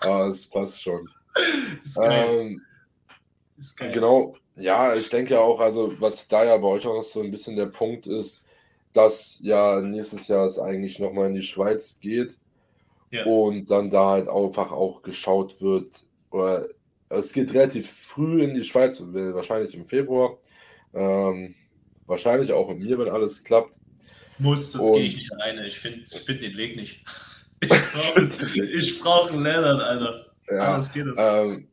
Aber 0.00 0.26
es 0.28 0.46
passt 0.46 0.82
schon. 0.82 1.08
Ist 1.84 1.96
geil. 1.96 2.26
Ähm, 2.40 2.62
ist 3.58 3.76
geil. 3.76 3.92
Genau, 3.92 4.36
ja, 4.56 4.94
ich 4.94 5.08
denke 5.08 5.40
auch, 5.40 5.60
also 5.60 5.94
was 6.00 6.28
da 6.28 6.44
ja 6.44 6.56
bei 6.56 6.68
euch 6.68 6.86
auch 6.86 6.94
noch 6.94 7.02
so 7.02 7.20
ein 7.22 7.30
bisschen 7.30 7.56
der 7.56 7.66
Punkt 7.66 8.06
ist, 8.06 8.44
dass 8.92 9.38
ja 9.42 9.80
nächstes 9.80 10.28
Jahr 10.28 10.46
es 10.46 10.58
eigentlich 10.58 10.98
nochmal 10.98 11.28
in 11.28 11.34
die 11.34 11.42
Schweiz 11.42 11.98
geht 12.00 12.38
Ja. 13.10 13.24
und 13.24 13.70
dann 13.70 13.90
da 13.90 14.10
halt 14.10 14.28
einfach 14.28 14.70
auch 14.70 15.02
geschaut 15.02 15.60
wird, 15.60 16.06
oder 16.30 16.68
es 17.08 17.32
geht 17.32 17.52
relativ 17.54 17.90
früh 17.90 18.42
in 18.42 18.54
die 18.54 18.64
Schweiz, 18.64 19.00
wahrscheinlich 19.02 19.74
im 19.74 19.84
Februar, 19.86 20.38
ähm, 20.94 21.54
wahrscheinlich 22.06 22.52
auch 22.52 22.68
mit 22.68 22.80
mir, 22.80 22.98
wenn 22.98 23.08
alles 23.08 23.42
klappt. 23.42 23.78
Muss, 24.38 24.72
sonst 24.72 24.88
Und- 24.88 24.96
gehe 24.96 25.06
ich 25.06 25.14
nicht 25.16 25.32
alleine. 25.32 25.66
Ich 25.66 25.78
finde 25.78 26.04
find 26.06 26.42
den 26.42 26.56
Weg 26.56 26.76
nicht. 26.76 27.04
Ich 27.62 28.98
brauche 28.98 28.98
brauch 29.00 29.32
einen 29.32 29.42
Lennart, 29.44 29.80
Alter. 29.80 30.33
Ja, 30.50 30.72
Anders 30.74 30.92
geht 30.92 31.06
das. 31.06 31.14
Ähm, 31.16 31.68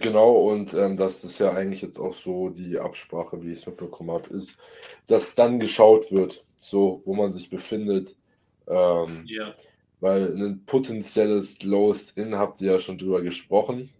genau, 0.00 0.32
und 0.50 0.74
ähm, 0.74 0.96
das 0.96 1.24
ist 1.24 1.38
ja 1.38 1.52
eigentlich 1.52 1.82
jetzt 1.82 1.98
auch 1.98 2.14
so 2.14 2.50
die 2.50 2.78
Absprache, 2.78 3.42
wie 3.42 3.52
ich 3.52 3.58
es 3.58 3.66
mitbekommen 3.66 4.10
habe, 4.10 4.28
ist, 4.34 4.58
dass 5.06 5.34
dann 5.34 5.60
geschaut 5.60 6.10
wird, 6.12 6.44
so 6.58 7.02
wo 7.04 7.14
man 7.14 7.30
sich 7.32 7.50
befindet. 7.50 8.16
Ähm, 8.68 9.24
Ja. 9.28 9.54
weil 10.00 10.34
ein 10.36 10.64
potenzielles 10.66 11.62
Lowest 11.62 12.16
In 12.18 12.36
habt 12.36 12.60
ihr 12.60 12.72
ja 12.72 12.80
schon 12.80 12.98
drüber 12.98 13.22
gesprochen. 13.22 13.90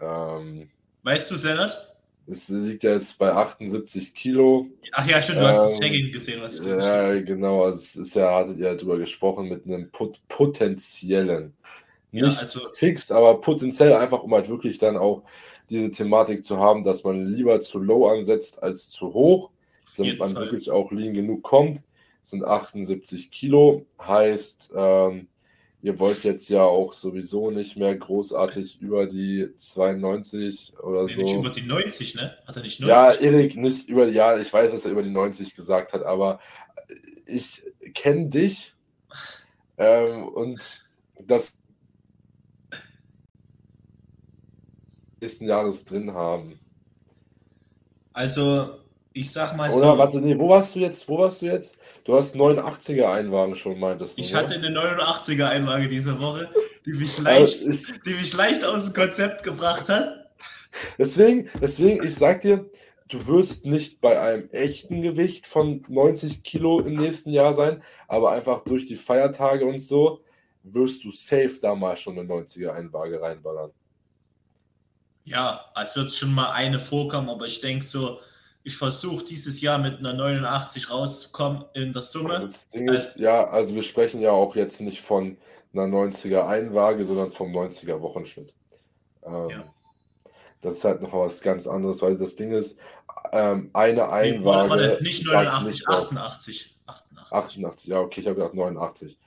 Ähm, 0.00 0.70
Weißt 1.02 1.30
du, 1.30 1.36
Lennart? 1.36 1.96
es 2.26 2.48
liegt 2.48 2.82
ja 2.82 2.92
jetzt 2.92 3.18
bei 3.18 3.32
78 3.32 4.14
Kilo. 4.14 4.66
Ach 4.92 5.06
ja, 5.06 5.22
stimmt, 5.22 5.38
du 5.38 5.46
hast 5.46 5.62
das 5.62 5.74
Ähm, 5.74 5.80
Tagging 5.80 6.10
gesehen, 6.12 6.40
was 6.42 6.54
ich 6.54 6.66
Ja, 6.66 7.14
genau, 7.20 7.64
also 7.64 7.78
es 7.78 7.96
ist 7.96 8.14
ja, 8.14 8.34
hattet 8.34 8.58
ihr 8.58 8.66
ja 8.66 8.74
drüber 8.74 8.98
gesprochen, 8.98 9.48
mit 9.48 9.64
einem 9.66 9.90
pot 9.90 10.20
potenziellen. 10.28 11.56
Ja, 12.12 12.28
Nicht 12.28 12.38
also- 12.38 12.60
fix, 12.74 13.10
aber 13.10 13.40
potenziell 13.40 13.92
einfach, 13.94 14.22
um 14.22 14.32
halt 14.32 14.48
wirklich 14.48 14.78
dann 14.78 14.96
auch 14.96 15.22
diese 15.68 15.90
Thematik 15.90 16.44
zu 16.44 16.58
haben, 16.58 16.84
dass 16.84 17.02
man 17.04 17.26
lieber 17.26 17.60
zu 17.60 17.78
low 17.78 18.06
ansetzt 18.08 18.62
als 18.62 18.88
zu 18.88 19.12
hoch, 19.12 19.50
damit 19.96 20.18
man 20.18 20.32
Fall. 20.32 20.42
wirklich 20.44 20.70
auch 20.70 20.92
lean 20.92 21.14
genug 21.14 21.42
kommt. 21.42 21.82
Das 22.20 22.30
sind 22.30 22.44
78 22.44 23.30
Kilo, 23.30 23.84
heißt, 24.00 24.72
ähm, 24.76 25.26
ihr 25.82 25.98
wollt 25.98 26.24
jetzt 26.24 26.48
ja 26.48 26.62
auch 26.62 26.92
sowieso 26.92 27.50
nicht 27.50 27.76
mehr 27.76 27.94
großartig 27.94 28.80
über 28.80 29.06
die 29.06 29.48
92 29.56 30.74
oder 30.82 31.04
Nee, 31.04 31.16
nicht 31.16 31.28
so. 31.34 31.40
über 31.40 31.50
die 31.50 31.62
90, 31.62 32.14
ne? 32.14 32.36
Hat 32.46 32.56
er 32.56 32.62
nicht 32.62 32.80
90? 32.80 32.88
Ja, 32.88 33.12
Erik, 33.12 33.56
nicht 33.56 33.88
über, 33.88 34.08
ja, 34.08 34.38
ich 34.38 34.52
weiß, 34.52 34.72
dass 34.72 34.84
er 34.84 34.92
über 34.92 35.02
die 35.02 35.10
90 35.10 35.54
gesagt 35.54 35.92
hat, 35.92 36.02
aber 36.04 36.40
ich 37.26 37.62
kenne 37.94 38.26
dich 38.28 38.74
ähm, 39.78 40.28
und 40.28 40.84
das 41.20 41.56
nächsten 45.20 45.46
Jahres 45.46 45.84
drin 45.84 46.12
haben. 46.12 46.58
Also, 48.12 48.78
ich 49.12 49.30
sag 49.30 49.56
mal 49.56 49.70
Oder 49.70 49.92
so, 49.92 49.98
warte, 49.98 50.20
nee, 50.20 50.38
wo 50.38 50.48
warst 50.48 50.74
du 50.74 50.80
jetzt? 50.80 51.08
Wo 51.08 51.18
warst 51.18 51.42
du 51.42 51.46
jetzt? 51.46 51.78
Du 52.04 52.14
hast 52.14 52.36
89er 52.36 53.10
Einwagen 53.10 53.56
schon, 53.56 53.78
meintest 53.78 54.18
du. 54.18 54.22
ich 54.22 54.34
hatte 54.34 54.54
eine 54.54 54.68
89er 54.68 55.48
Einlage 55.48 55.88
diese 55.88 56.20
Woche, 56.20 56.48
die 56.84 56.92
mich 56.92 57.18
leicht, 57.18 57.62
ist, 57.62 57.90
die 58.06 58.14
mich 58.14 58.34
leicht 58.34 58.64
aus 58.64 58.84
dem 58.84 58.92
Konzept 58.92 59.42
gebracht 59.42 59.88
hat. 59.88 60.30
deswegen, 60.98 61.48
deswegen, 61.60 62.04
ich 62.04 62.14
sag 62.14 62.42
dir, 62.42 62.70
du 63.08 63.26
wirst 63.26 63.64
nicht 63.64 64.00
bei 64.00 64.20
einem 64.20 64.50
echten 64.50 65.02
Gewicht 65.02 65.46
von 65.46 65.84
90 65.88 66.42
Kilo 66.42 66.80
im 66.80 66.94
nächsten 66.94 67.30
Jahr 67.30 67.54
sein, 67.54 67.82
aber 68.08 68.32
einfach 68.32 68.62
durch 68.64 68.86
die 68.86 68.96
Feiertage 68.96 69.64
und 69.64 69.80
so 69.80 70.20
wirst 70.62 71.04
du 71.04 71.10
safe 71.10 71.58
da 71.60 71.74
mal 71.74 71.96
schon 71.96 72.18
eine 72.18 72.28
90er 72.28 72.70
Einwaage 72.70 73.20
reinballern. 73.20 73.72
Ja, 75.26 75.64
als 75.74 75.96
wird 75.96 76.12
schon 76.12 76.32
mal 76.32 76.52
eine 76.52 76.78
vorkommen, 76.78 77.28
aber 77.28 77.46
ich 77.46 77.60
denke 77.60 77.84
so, 77.84 78.20
ich 78.62 78.76
versuche 78.76 79.24
dieses 79.24 79.60
Jahr 79.60 79.78
mit 79.78 79.98
einer 79.98 80.12
89 80.14 80.88
rauszukommen 80.90 81.64
in 81.74 81.92
der 81.92 82.02
Summe. 82.02 82.34
Also 82.34 82.46
das 82.46 82.68
Ding 82.68 82.88
ist, 82.88 83.16
ja, 83.18 83.44
also 83.48 83.74
wir 83.74 83.82
sprechen 83.82 84.20
ja 84.20 84.30
auch 84.30 84.54
jetzt 84.56 84.80
nicht 84.80 85.00
von 85.02 85.36
einer 85.72 85.84
90er 85.86 86.46
Einwaage, 86.46 87.04
sondern 87.04 87.30
vom 87.32 87.52
90er 87.52 88.00
Wochenschnitt. 88.00 88.54
Ähm, 89.24 89.50
Ja. 89.50 89.64
Das 90.62 90.78
ist 90.78 90.84
halt 90.84 91.02
noch 91.02 91.12
was 91.12 91.40
ganz 91.42 91.66
anderes, 91.66 92.00
weil 92.02 92.16
das 92.16 92.34
Ding 92.34 92.50
ist, 92.52 92.78
ähm, 93.32 93.70
eine 93.72 93.94
Nee, 93.94 94.00
Einwaage. 94.02 94.70
warte, 94.70 94.98
nicht 95.02 95.24
sagt 95.24 95.34
89, 95.48 95.72
nicht 95.72 95.88
auf- 95.88 95.94
88. 96.04 96.76
88. 96.86 97.32
88, 97.32 97.86
ja, 97.88 98.00
okay, 98.00 98.20
ich 98.20 98.26
habe 98.26 98.36
gedacht 98.36 98.54
89. 98.54 99.18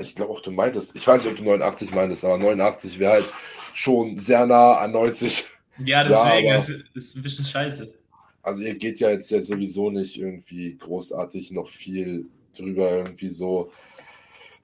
Ich 0.00 0.14
glaube 0.14 0.32
auch, 0.32 0.40
du 0.40 0.50
meintest, 0.50 0.94
ich 0.96 1.06
weiß 1.06 1.24
nicht, 1.24 1.32
ob 1.32 1.38
du 1.38 1.44
89 1.44 1.92
meintest, 1.92 2.24
aber 2.24 2.38
89 2.38 2.98
wäre 2.98 3.12
halt 3.14 3.24
schon 3.74 4.18
sehr 4.18 4.46
nah 4.46 4.78
an 4.78 4.92
90. 4.92 5.44
Ja, 5.84 6.04
deswegen, 6.04 6.46
Ja, 6.48 6.58
es 6.58 6.70
aber- 6.70 6.78
ist 6.94 7.16
ein 7.16 7.22
bisschen 7.22 7.44
scheiße. 7.44 7.92
Also 8.42 8.62
ihr 8.62 8.74
geht 8.74 9.00
ja 9.00 9.10
jetzt 9.10 9.30
ja 9.30 9.40
sowieso 9.40 9.90
nicht 9.90 10.18
irgendwie 10.18 10.76
großartig 10.76 11.50
noch 11.52 11.68
viel 11.68 12.26
drüber, 12.56 12.90
irgendwie 12.98 13.30
so 13.30 13.72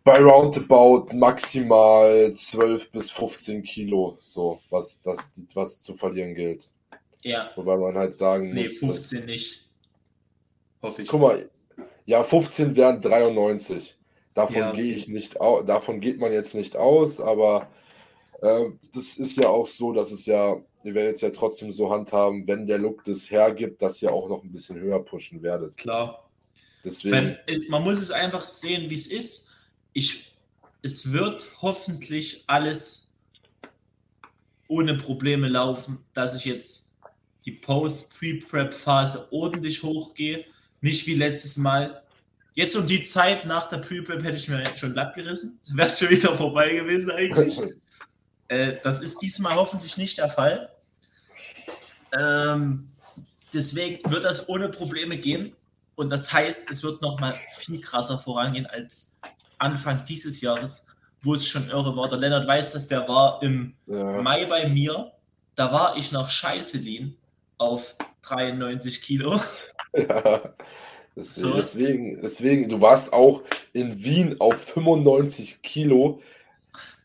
bei 0.04 0.18
Roundabout 0.18 1.12
maximal 1.14 2.32
12 2.34 2.92
bis 2.92 3.10
15 3.10 3.62
Kilo, 3.62 4.16
so 4.18 4.60
was, 4.70 5.00
das, 5.02 5.32
was 5.54 5.80
zu 5.80 5.94
verlieren 5.94 6.34
gilt. 6.34 6.70
Ja, 7.22 7.50
Wobei 7.56 7.76
man 7.76 7.96
halt 7.96 8.14
sagen 8.14 8.52
nee, 8.54 8.62
muss, 8.62 8.78
15 8.78 9.24
nicht. 9.26 9.66
Hoffe 10.82 11.02
ich. 11.02 11.08
Guck 11.08 11.20
mal, 11.20 11.50
ja, 12.06 12.22
15 12.22 12.76
wären 12.76 13.00
93. 13.00 13.96
Davon 14.40 14.56
Ja, 14.56 14.70
okay. 14.70 14.82
gehe 14.82 14.94
ich 14.94 15.08
nicht 15.08 15.38
aus, 15.38 15.66
davon 15.66 16.00
geht 16.00 16.18
man 16.18 16.32
jetzt 16.32 16.54
nicht 16.54 16.74
aus, 16.74 17.20
aber 17.20 17.68
äh, 18.40 18.70
das 18.94 19.18
ist 19.18 19.36
ja 19.36 19.48
auch 19.48 19.66
so, 19.66 19.92
dass 19.92 20.10
es 20.12 20.24
ja, 20.24 20.56
ihr 20.82 20.94
werdet 20.94 21.16
es 21.16 21.20
ja 21.20 21.28
trotzdem 21.28 21.70
so 21.72 21.90
handhaben, 21.90 22.46
wenn 22.46 22.66
der 22.66 22.78
Look 22.78 23.04
das 23.04 23.30
hergibt, 23.30 23.82
dass 23.82 24.00
ihr 24.00 24.10
auch 24.10 24.30
noch 24.30 24.42
ein 24.42 24.50
bisschen 24.50 24.80
höher 24.80 25.04
pushen 25.04 25.42
werdet. 25.42 25.76
Klar. 25.76 26.30
Deswegen, 26.82 27.36
Wenn, 27.46 27.68
man 27.68 27.84
muss 27.84 28.00
es 28.00 28.10
einfach 28.10 28.46
sehen, 28.46 28.88
wie 28.88 28.94
es 28.94 29.08
ist. 29.08 29.52
Ich, 29.92 30.32
es 30.80 31.12
wird 31.12 31.46
hoffentlich 31.60 32.44
alles 32.46 33.12
ohne 34.68 34.94
Probleme 34.94 35.48
laufen, 35.48 36.02
dass 36.14 36.34
ich 36.34 36.46
jetzt 36.46 36.96
die 37.44 37.52
Post-Pre-Prep-Phase 37.52 39.28
ordentlich 39.32 39.82
hochgehe. 39.82 40.46
Nicht 40.80 41.06
wie 41.06 41.14
letztes 41.14 41.58
Mal. 41.58 42.02
Jetzt 42.54 42.76
um 42.76 42.86
die 42.86 43.04
Zeit 43.04 43.46
nach 43.46 43.68
der 43.68 43.78
Pre-Prep 43.78 44.22
hätte 44.22 44.36
ich 44.36 44.48
mir 44.48 44.62
schon 44.76 44.94
Latt 44.94 45.14
gerissen. 45.14 45.60
Wäre 45.72 45.88
es 45.88 45.98
schon 45.98 46.10
wieder 46.10 46.36
vorbei 46.36 46.72
gewesen 46.74 47.10
eigentlich. 47.10 47.58
äh, 48.48 48.74
das 48.82 49.00
ist 49.00 49.18
diesmal 49.22 49.54
hoffentlich 49.54 49.96
nicht 49.96 50.18
der 50.18 50.28
Fall. 50.28 50.70
Ähm, 52.18 52.90
deswegen 53.52 54.10
wird 54.10 54.24
das 54.24 54.48
ohne 54.48 54.68
Probleme 54.68 55.16
gehen. 55.16 55.54
Und 55.94 56.10
das 56.10 56.32
heißt, 56.32 56.70
es 56.70 56.82
wird 56.82 57.02
nochmal 57.02 57.38
viel 57.58 57.80
krasser 57.80 58.18
vorangehen 58.18 58.66
als 58.66 59.12
Anfang 59.58 60.04
dieses 60.06 60.40
Jahres, 60.40 60.86
wo 61.22 61.34
es 61.34 61.46
schon 61.46 61.68
irre 61.68 61.94
war. 61.96 62.08
Der 62.08 62.18
Lennart 62.18 62.48
weiß, 62.48 62.72
dass 62.72 62.88
der 62.88 63.06
war 63.06 63.42
im 63.42 63.74
ja. 63.86 64.20
Mai 64.22 64.46
bei 64.46 64.68
mir. 64.68 65.12
Da 65.54 65.70
war 65.72 65.96
ich 65.96 66.10
noch 66.10 66.30
scheiße 66.30 66.78
lean 66.78 67.14
auf 67.58 67.94
93 68.22 69.02
Kilo. 69.02 69.40
Ja, 69.92 70.40
deswegen, 71.20 71.50
so. 71.50 71.56
deswegen, 71.56 72.20
deswegen, 72.22 72.68
du 72.68 72.80
warst 72.80 73.12
auch 73.12 73.42
in 73.72 74.02
Wien 74.02 74.36
auf 74.40 74.64
95 74.64 75.62
Kilo 75.62 76.20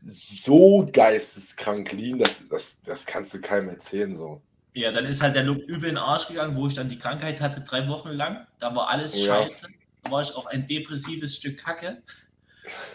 so 0.07 0.87
geisteskrank 0.91 1.91
lean, 1.91 2.19
das, 2.19 2.47
das, 2.47 2.81
das 2.83 3.05
kannst 3.05 3.33
du 3.33 3.41
keinem 3.41 3.69
erzählen. 3.69 4.15
So. 4.15 4.41
Ja, 4.73 4.91
dann 4.91 5.05
ist 5.05 5.21
halt 5.21 5.35
der 5.35 5.43
Look 5.43 5.63
übel 5.63 5.89
in 5.89 5.95
den 5.95 5.97
Arsch 5.97 6.27
gegangen, 6.27 6.55
wo 6.55 6.67
ich 6.67 6.75
dann 6.75 6.89
die 6.89 6.97
Krankheit 6.97 7.41
hatte, 7.41 7.61
drei 7.61 7.87
Wochen 7.87 8.09
lang. 8.09 8.45
Da 8.59 8.75
war 8.75 8.89
alles 8.89 9.25
ja. 9.25 9.41
scheiße. 9.41 9.67
Da 10.03 10.11
war 10.11 10.21
ich 10.21 10.35
auch 10.35 10.45
ein 10.45 10.67
depressives 10.67 11.37
Stück 11.37 11.57
Kacke. 11.57 12.03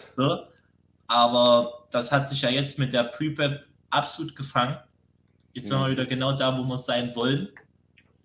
So. 0.01 0.43
Aber 1.07 1.87
das 1.91 2.11
hat 2.11 2.29
sich 2.29 2.41
ja 2.41 2.49
jetzt 2.49 2.79
mit 2.79 2.93
der 2.93 3.03
Pre-Prep 3.03 3.65
absolut 3.89 4.35
gefangen. 4.35 4.77
Jetzt 5.53 5.67
sind 5.67 5.79
wir 5.79 5.87
mhm. 5.87 5.91
wieder 5.91 6.05
genau 6.05 6.33
da, 6.33 6.57
wo 6.57 6.63
wir 6.63 6.77
sein 6.77 7.13
wollen. 7.15 7.49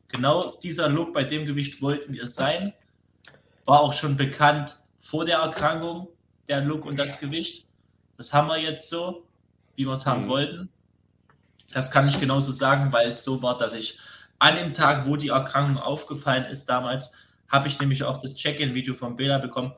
Genau 0.08 0.56
dieser 0.62 0.88
Look, 0.88 1.12
bei 1.12 1.24
dem 1.24 1.44
Gewicht 1.44 1.82
wollten 1.82 2.12
wir 2.14 2.28
sein. 2.28 2.72
War 3.66 3.80
auch 3.80 3.92
schon 3.92 4.16
bekannt 4.16 4.80
vor 4.98 5.24
der 5.24 5.38
Erkrankung, 5.38 6.08
der 6.48 6.62
Look 6.62 6.86
und 6.86 6.98
das 6.98 7.20
Gewicht. 7.20 7.66
Das 8.16 8.32
haben 8.32 8.48
wir 8.48 8.58
jetzt 8.58 8.88
so, 8.88 9.26
wie 9.74 9.84
wir 9.84 9.92
es 9.92 10.06
haben 10.06 10.24
mhm. 10.24 10.28
wollten. 10.28 10.68
Das 11.72 11.90
kann 11.90 12.08
ich 12.08 12.18
genauso 12.18 12.52
sagen, 12.52 12.92
weil 12.92 13.08
es 13.08 13.24
so 13.24 13.42
war, 13.42 13.58
dass 13.58 13.74
ich 13.74 13.98
an 14.38 14.56
dem 14.56 14.72
Tag, 14.72 15.06
wo 15.06 15.16
die 15.16 15.28
Erkrankung 15.28 15.78
aufgefallen 15.78 16.44
ist 16.46 16.66
damals, 16.66 17.12
habe 17.48 17.68
ich 17.68 17.78
nämlich 17.80 18.02
auch 18.02 18.18
das 18.18 18.34
Check-in-Video 18.34 18.94
von 18.94 19.16
Bela 19.16 19.38
bekommen. 19.38 19.72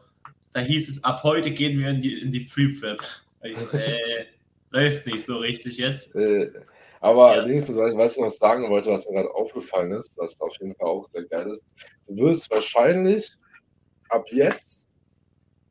Da 0.53 0.61
hieß 0.61 0.89
es, 0.89 1.05
ab 1.05 1.23
heute 1.23 1.51
gehen 1.51 1.79
wir 1.79 1.89
in 1.89 2.01
die, 2.01 2.21
in 2.21 2.31
die 2.31 2.41
Pre-Prep. 2.41 3.03
Ich 3.43 3.59
so, 3.59 3.69
äh, 3.77 4.27
läuft 4.71 5.07
nicht 5.07 5.25
so 5.25 5.39
richtig 5.39 5.79
jetzt. 5.79 6.15
Äh, 6.15 6.51
aber 7.01 7.37
ja. 7.37 7.47
wenigstens, 7.47 7.77
was 7.77 8.17
ich 8.17 8.23
noch 8.23 8.31
sagen 8.31 8.69
wollte, 8.71 8.91
was 8.91 9.07
mir 9.07 9.15
gerade 9.15 9.35
aufgefallen 9.35 9.93
ist, 9.93 10.17
was 10.19 10.41
auf 10.41 10.55
jeden 10.61 10.75
Fall 10.75 10.89
auch 10.89 11.05
sehr 11.05 11.25
geil 11.25 11.49
ist, 11.49 11.65
du 12.09 12.17
wirst 12.17 12.51
wahrscheinlich 12.51 13.31
ab 14.11 14.27
jetzt 14.31 14.87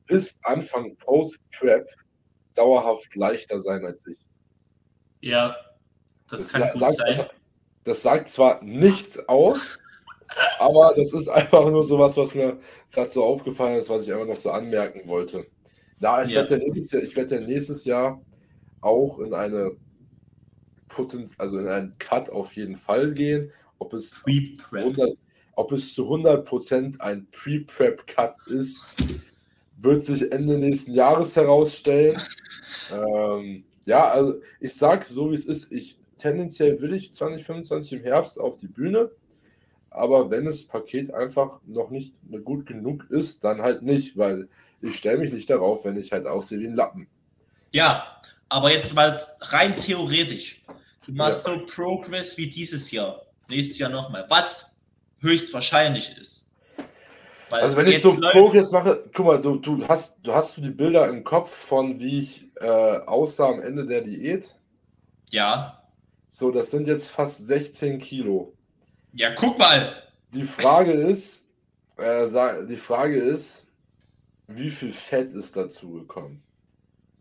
bis 0.08 0.38
Anfang 0.44 0.96
Post-Prep 0.98 1.88
dauerhaft 2.56 3.16
leichter 3.16 3.60
sein 3.60 3.86
als 3.86 4.06
ich. 4.08 4.20
Ja, 5.22 5.56
das, 6.30 6.42
das 6.42 6.54
kann 6.54 6.70
gut 6.72 6.80
sagt, 6.80 6.98
sein. 6.98 7.18
Das, 7.18 7.28
das 7.84 8.02
sagt 8.02 8.30
zwar 8.30 8.64
nichts 8.64 9.28
aus, 9.28 9.80
aber 10.60 10.94
das 10.96 11.14
ist 11.14 11.28
einfach 11.28 11.70
nur 11.70 11.84
so 11.84 12.00
was, 12.00 12.18
was 12.18 12.36
mir 12.36 12.60
gerade 12.92 13.12
so 13.12 13.24
aufgefallen 13.24 13.80
ist, 13.80 13.90
was 13.90 14.04
ich 14.04 14.14
einfach 14.14 14.28
noch 14.28 14.36
so 14.36 14.52
anmerken 14.52 15.08
wollte. 15.08 15.48
Ja, 16.00 16.24
ich, 16.24 16.30
ja. 16.30 16.50
Werde, 16.50 16.58
nächstes 16.58 16.92
Jahr, 16.92 17.04
ich 17.04 17.16
werde 17.16 17.42
nächstes 17.42 17.86
Jahr 17.86 18.22
auch 18.82 19.20
in 19.20 19.34
eine 19.34 19.72
Potenz 20.88 21.34
also 21.38 21.58
in 21.58 21.68
einen 21.68 21.98
Cut 21.98 22.30
auf 22.30 22.54
jeden 22.54 22.76
Fall 22.76 23.14
gehen. 23.14 23.52
Ob 23.80 23.94
es, 23.94 24.24
100, 24.26 25.18
ob 25.58 25.72
es 25.72 25.96
zu 25.96 26.08
100% 26.08 27.00
ein 27.00 27.28
Pre-Prep-Cut 27.32 28.36
ist, 28.46 28.86
wird 29.78 30.06
sich 30.06 30.32
Ende 30.32 30.60
nächsten 30.60 30.94
Jahres 30.94 31.36
herausstellen. 31.36 32.22
ähm, 32.94 33.64
ja, 33.86 34.08
also 34.08 34.36
ich 34.60 34.76
sage 34.76 35.04
so, 35.04 35.32
wie 35.32 35.36
es 35.36 35.46
ist. 35.46 35.72
Ich 35.72 35.98
tendenziell 36.20 36.80
will 36.80 36.94
ich 36.94 37.12
2025 37.12 37.94
im 37.94 38.04
Herbst 38.04 38.40
auf 38.40 38.58
die 38.58 38.68
Bühne. 38.68 39.10
Aber 39.90 40.30
wenn 40.30 40.46
das 40.46 40.64
Paket 40.64 41.12
einfach 41.12 41.60
noch 41.66 41.90
nicht 41.90 42.14
gut 42.46 42.68
genug 42.68 43.10
ist, 43.10 43.44
dann 43.44 43.64
halt 43.64 43.82
nicht, 43.82 44.16
weil 44.16 44.48
ich 44.84 44.98
stelle 44.98 45.18
mich 45.18 45.34
nicht 45.34 45.50
darauf, 45.50 45.86
wenn 45.86 45.98
ich 45.98 46.12
halt 46.12 46.28
aussehe 46.28 46.60
wie 46.60 46.68
ein 46.68 46.76
Lappen. 46.76 47.08
Ja, 47.72 48.22
aber 48.48 48.72
jetzt 48.72 48.94
mal 48.94 49.20
rein 49.40 49.76
theoretisch. 49.76 50.64
Du 51.04 51.14
machst 51.14 51.48
ja. 51.48 51.56
so 51.56 51.66
Progress 51.66 52.38
wie 52.38 52.48
dieses 52.48 52.92
Jahr, 52.92 53.24
nächstes 53.50 53.80
Jahr 53.80 53.90
nochmal, 53.90 54.28
was 54.30 54.77
höchstwahrscheinlich 55.20 56.18
ist. 56.18 56.50
Weil 57.50 57.62
also 57.62 57.78
wenn 57.78 57.88
ich 57.88 58.02
so 58.02 58.20
Progress 58.32 58.72
mache, 58.72 59.10
guck 59.14 59.26
mal, 59.26 59.42
du, 59.42 59.58
du 59.58 59.88
hast 59.88 60.20
du 60.24 60.34
hast 60.34 60.58
du 60.58 60.62
die 60.62 60.70
Bilder 60.70 61.08
im 61.08 61.24
Kopf 61.24 61.50
von 61.50 62.00
wie 62.00 62.20
ich 62.20 62.46
äh, 62.56 62.98
aussah 63.06 63.50
am 63.50 63.62
Ende 63.62 63.86
der 63.86 64.02
Diät? 64.02 64.56
Ja. 65.30 65.82
So, 66.28 66.52
das 66.52 66.72
sind 66.72 66.88
jetzt 66.88 67.10
fast 67.10 67.48
16 67.48 68.00
Kilo. 68.00 68.54
Ja, 69.14 69.34
guck 69.34 69.58
mal. 69.58 70.04
Die 70.34 70.44
Frage 70.44 70.92
ist, 70.92 71.48
äh, 71.98 72.28
die 72.68 72.76
Frage 72.76 73.18
ist, 73.18 73.68
wie 74.48 74.70
viel 74.70 74.92
Fett 74.92 75.34
ist 75.34 75.56
dazu 75.56 75.94
gekommen? 75.94 76.44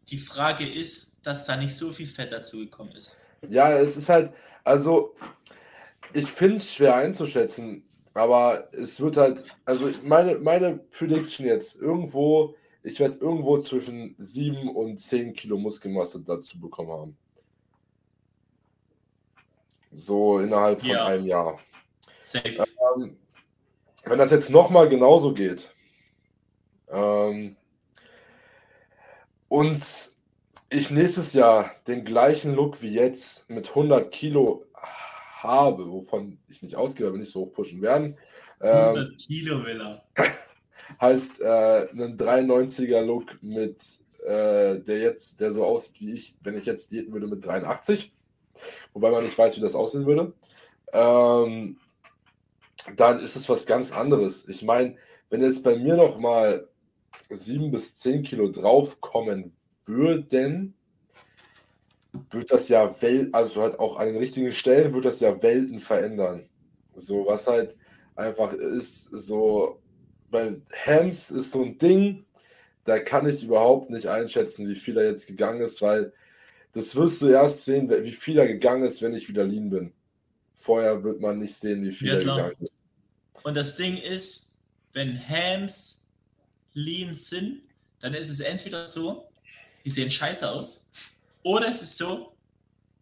Die 0.09 0.19
Frage 0.19 0.69
ist, 0.69 1.13
dass 1.23 1.47
da 1.47 1.57
nicht 1.57 1.77
so 1.77 1.93
viel 1.93 2.07
Fett 2.07 2.33
dazu 2.33 2.59
gekommen 2.59 2.93
ist. 2.93 3.17
Ja, 3.49 3.71
es 3.73 3.97
ist 3.97 4.09
halt, 4.09 4.33
also 4.65 5.15
ich 6.13 6.31
finde 6.31 6.57
es 6.57 6.73
schwer 6.73 6.95
einzuschätzen, 6.95 7.85
aber 8.15 8.69
es 8.73 9.01
wird 9.01 9.17
halt, 9.17 9.45
also 9.65 9.91
meine, 10.03 10.39
meine 10.39 10.79
Prediction 10.79 11.47
jetzt, 11.47 11.81
irgendwo, 11.81 12.55
ich 12.83 12.99
werde 12.99 13.19
irgendwo 13.19 13.59
zwischen 13.59 14.15
7 14.19 14.69
und 14.69 14.99
10 14.99 15.35
Kilo 15.35 15.59
Muskelmasse 15.59 16.23
dazu 16.23 16.61
bekommen 16.61 16.91
haben. 16.91 17.17
So 19.93 20.39
innerhalb 20.39 20.81
von 20.81 20.91
ja. 20.91 21.07
einem 21.07 21.27
Jahr. 21.27 21.59
Ähm, 22.35 23.17
wenn 24.05 24.19
das 24.19 24.31
jetzt 24.31 24.51
nochmal 24.51 24.89
genauso 24.89 25.33
geht 25.33 25.75
ähm, 26.89 27.57
und 29.49 30.13
ich 30.69 30.91
nächstes 30.91 31.33
Jahr 31.33 31.71
den 31.87 32.05
gleichen 32.05 32.55
Look 32.55 32.83
wie 32.83 32.93
jetzt 32.93 33.49
mit 33.49 33.69
100 33.69 34.11
Kilo 34.11 34.66
habe, 35.47 35.91
wovon 35.91 36.39
ich 36.49 36.63
nicht 36.63 36.77
ausgehe, 36.77 37.07
aber 37.07 37.19
nicht 37.19 37.33
so 37.33 37.43
hoch 37.43 37.53
pushen 37.53 37.83
werden. 37.83 38.17
100 38.61 38.97
ähm, 38.97 39.17
Kilo 39.19 39.65
will 39.65 39.81
er. 39.81 40.05
Heißt 41.01 41.41
äh, 41.41 41.89
einen 41.91 42.17
93er 42.17 43.01
Look 43.03 43.43
mit, 43.43 43.83
äh, 44.25 44.81
der 44.81 44.99
jetzt, 44.99 45.41
der 45.41 45.53
so 45.53 45.65
aussieht 45.65 46.01
wie 46.01 46.13
ich, 46.13 46.37
wenn 46.43 46.57
ich 46.57 46.65
jetzt 46.65 46.91
diäten 46.91 47.13
würde 47.13 47.27
mit 47.27 47.45
83. 47.45 48.15
Wobei 48.93 49.11
man 49.11 49.25
nicht 49.25 49.37
weiß, 49.37 49.57
wie 49.57 49.61
das 49.61 49.75
aussehen 49.75 50.07
würde. 50.07 50.33
Ähm, 50.93 51.79
dann 52.95 53.19
ist 53.19 53.37
es 53.37 53.49
was 53.49 53.67
ganz 53.67 53.93
anderes. 53.93 54.49
Ich 54.49 54.63
meine, 54.63 54.97
wenn 55.29 55.43
jetzt 55.43 55.65
bei 55.65 55.77
mir 55.77 55.97
noch 55.97 56.19
mal 56.19 56.69
7 57.31 57.71
bis 57.71 57.99
10 57.99 58.23
Kilo 58.23 58.49
draufkommen 58.49 59.53
würden, 59.85 60.75
wird 62.31 62.51
das 62.51 62.69
ja 62.69 62.91
Welt, 63.03 63.35
also 63.35 63.63
halt 63.63 63.79
auch 63.79 63.97
an 63.97 64.07
den 64.07 64.17
richtigen 64.17 64.53
Stellen 64.53 64.93
wird 64.95 65.05
das 65.05 65.21
ja 65.21 65.43
Welten 65.43 65.81
verändern. 65.81 66.49
So, 66.95 67.27
was 67.27 67.47
halt 67.47 67.77
einfach 68.15 68.53
ist, 68.53 69.05
so 69.13 69.81
bei 70.31 70.57
Hams 70.87 71.31
ist 71.31 71.53
so 71.53 71.63
ein 71.63 71.79
Ding, 71.79 72.25
da 72.85 72.99
kann 72.99 73.29
ich 73.29 73.45
überhaupt 73.45 73.91
nicht 73.91 74.07
einschätzen, 74.07 74.69
wie 74.69 74.75
viel 74.75 74.97
er 74.97 75.11
jetzt 75.11 75.27
gegangen 75.27 75.61
ist, 75.61 75.83
weil 75.83 76.13
das 76.73 76.95
wirst 76.95 77.23
du 77.23 77.29
erst 77.29 77.65
sehen, 77.65 77.91
wie 77.91 78.13
viel 78.13 78.39
er 78.39 78.47
gegangen 78.47 78.85
ist, 78.85 79.03
wenn 79.03 79.15
ich 79.15 79.29
wieder 79.29 79.45
lean 79.45 79.71
bin. 79.71 79.93
Vorher 80.57 81.03
wird 81.03 81.21
man 81.21 81.39
nicht 81.39 81.55
sehen, 81.55 81.83
wie 81.83 81.93
viel 81.93 82.09
ja, 82.09 82.15
er 82.15 82.21
gegangen 82.21 82.57
ist. 82.59 82.73
Und 83.43 83.55
das 83.55 83.77
Ding 83.77 83.97
ist, 83.99 84.57
wenn 84.93 85.19
Hams 85.29 86.05
lean 86.75 87.15
sind, 87.15 87.63
dann 88.01 88.15
ist 88.15 88.29
es 88.29 88.41
entweder 88.41 88.87
so, 88.87 89.29
die 89.85 89.91
sehen 89.91 90.11
scheiße 90.11 90.51
aus, 90.51 90.91
oder 91.47 91.69
es 91.69 91.81
ist 91.81 91.97
so, 91.97 92.33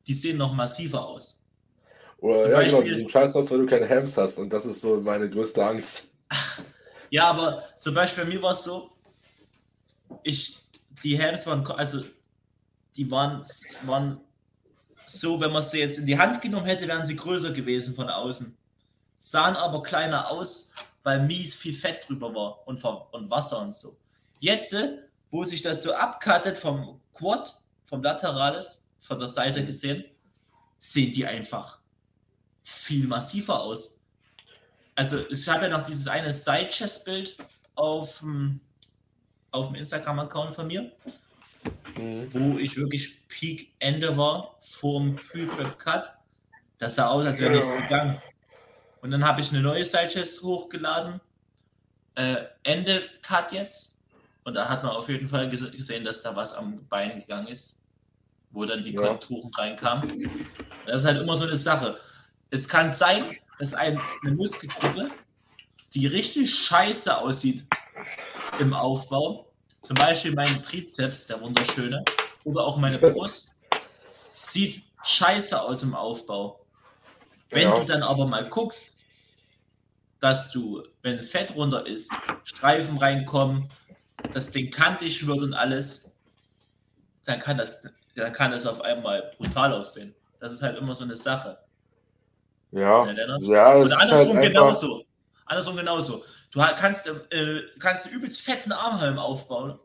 die 0.07 0.13
sehen 0.13 0.37
noch 0.37 0.53
massiver 0.53 1.03
aus. 1.03 1.43
Oder 2.19 2.43
Zum 2.43 2.51
ja, 2.51 2.57
Beispiel, 2.59 2.83
genau, 2.83 2.97
sehen 2.97 3.09
scheiße 3.09 3.39
aus, 3.39 3.51
weil 3.51 3.59
du 3.61 3.67
keine 3.67 3.89
Hams 3.89 4.15
hast. 4.19 4.39
Und 4.39 4.53
das 4.53 4.67
ist 4.67 4.83
so 4.83 5.01
meine 5.01 5.31
größte 5.31 5.65
Angst. 5.65 6.13
Ja, 7.09 7.31
aber 7.31 7.63
zum 7.79 7.95
Beispiel 7.95 8.25
bei 8.25 8.31
mir 8.31 8.43
war 8.43 8.53
es 8.53 8.65
so, 8.65 8.91
ich, 10.25 10.59
die 11.03 11.19
Hams 11.19 11.47
waren, 11.47 11.67
also 11.69 12.03
die 12.97 13.11
waren, 13.11 13.43
waren 13.87 14.21
so, 15.07 15.41
wenn 15.41 15.51
man 15.53 15.63
sie 15.63 15.79
jetzt 15.79 15.99
in 15.99 16.05
die 16.05 16.19
Hand 16.19 16.43
genommen 16.43 16.67
hätte, 16.67 16.87
wären 16.87 17.07
sie 17.07 17.17
größer 17.17 17.53
gewesen 17.53 17.95
von 17.95 18.11
außen. 18.11 18.55
Sahen 19.19 19.57
aber 19.57 19.83
kleiner 19.83 20.31
aus, 20.31 20.73
weil 21.03 21.23
mies 21.23 21.57
viel 21.57 21.73
Fett 21.73 22.07
drüber 22.07 22.35
war 22.35 22.69
und, 22.69 22.85
und 22.85 23.31
Wasser 23.31 23.63
und 23.63 23.73
so. 23.73 23.97
Jetzt, 24.39 24.77
wo 25.31 25.45
sich 25.45 25.63
das 25.63 25.83
so 25.83 25.95
abkattet 25.95 26.59
vom 26.59 27.01
Quad, 27.15 27.59
vom 27.95 28.03
Lateralis, 28.03 28.85
von 28.99 29.21
der 29.21 29.29
Seite 29.29 29.65
gesehen, 29.65 30.05
sehen 30.81 31.13
die 31.13 31.25
einfach 31.25 31.79
viel 32.65 33.07
massiver 33.07 33.61
aus. 33.61 34.01
Also 34.97 35.25
ich 35.31 35.49
habe 35.49 35.67
ja 35.67 35.79
noch 35.79 35.83
dieses 35.83 36.09
eine 36.09 36.33
Side-Chest-Bild 36.33 37.37
auf, 37.77 38.25
auf 39.53 39.67
dem 39.69 39.77
Instagram-Account 39.77 40.57
von 40.57 40.67
mir, 40.67 40.91
mhm. 41.97 42.27
wo 42.33 42.59
ich 42.59 42.77
wirklich 42.77 43.29
Peak 43.29 43.73
Ende 43.79 44.17
war, 44.17 44.59
vor 44.61 45.01
dem 45.01 45.15
Pre-Prep-Cut. 45.15 46.15
Das 46.79 46.97
sah 46.97 47.07
aus, 47.11 47.25
als 47.25 47.39
wäre 47.39 47.55
nichts 47.55 47.77
gegangen. 47.77 48.21
Und 49.03 49.13
dann 49.13 49.25
habe 49.25 49.41
ich 49.41 49.53
eine 49.53 49.63
neue 49.63 49.85
Sidechest 49.85 50.43
hochgeladen. 50.43 51.21
Äh, 52.17 52.47
Ende 52.65 53.09
Cut 53.23 53.53
jetzt. 53.53 54.01
Und 54.43 54.55
da 54.55 54.69
hat 54.69 54.83
man 54.83 54.97
auf 54.97 55.09
jeden 55.09 55.29
Fall 55.29 55.49
gesehen, 55.49 56.05
dass 56.05 56.23
da 56.23 56.35
was 56.35 56.55
am 56.55 56.89
Bein 56.89 57.21
gegangen 57.21 57.47
ist, 57.47 57.84
wo 58.55 58.65
dann 58.65 58.83
die 58.83 58.93
ja. 58.93 59.03
Konturen 59.03 59.51
reinkamen. 59.53 60.31
Das 60.87 61.03
ist 61.03 61.07
halt 61.07 61.21
immer 61.21 61.35
so 61.35 61.45
eine 61.45 61.57
Sache. 61.57 61.99
Es 62.51 62.69
kann 62.69 62.89
sein, 62.89 63.31
dass 63.59 63.75
eine 63.75 64.01
Muskelgruppe, 64.23 65.11
die 65.93 66.07
richtig 66.07 66.55
scheiße 66.55 67.19
aussieht 67.19 67.67
im 68.59 68.73
Aufbau, 68.73 69.53
zum 69.83 69.97
Beispiel 69.97 70.35
mein 70.35 70.63
Trizeps, 70.63 71.27
der 71.27 71.41
wunderschöne, 71.41 72.05
oder 72.45 72.65
auch 72.65 72.79
meine 72.79 72.99
Brust, 72.99 73.55
sieht 74.33 74.83
scheiße 75.03 75.61
aus 75.61 75.83
im 75.83 75.95
Aufbau. 75.95 76.65
Wenn 77.51 77.69
ja. 77.69 77.79
du 77.79 77.85
dann 77.85 78.03
aber 78.03 78.27
mal 78.27 78.49
guckst, 78.49 78.97
dass 80.21 80.51
du, 80.51 80.83
wenn 81.03 81.23
Fett 81.23 81.55
runter 81.55 81.87
ist, 81.87 82.11
Streifen 82.45 82.97
reinkommen, 82.97 83.71
das 84.33 84.51
Ding 84.51 84.71
kantig 84.71 85.27
wird 85.27 85.41
und 85.41 85.53
alles, 85.53 86.11
dann 87.25 87.39
kann 87.41 87.59
das, 87.59 87.83
dann 88.15 88.33
kann 88.33 88.53
das 88.53 88.67
auf 88.67 88.81
einmal 88.81 89.31
brutal 89.37 89.73
aussehen. 89.73 90.15
Das 90.41 90.53
ist 90.53 90.63
halt 90.63 90.79
immer 90.79 90.95
so 90.95 91.05
eine 91.05 91.17
Sache. 91.17 91.59
Ja, 92.71 93.09
ja 93.41 93.75
und 93.75 93.93
andersrum 93.93 94.37
halt 94.37 94.49
genauso. 94.49 95.05
Andersrum 95.47 95.77
genauso. 95.77 96.25
Du 96.51 96.61
kannst, 96.77 97.07
äh, 97.07 97.63
kannst 97.79 98.07
einen 98.07 98.17
übelst 98.17 98.43
fetten 98.43 98.73
Armhelm 98.73 99.19
aufbauen, 99.19 99.79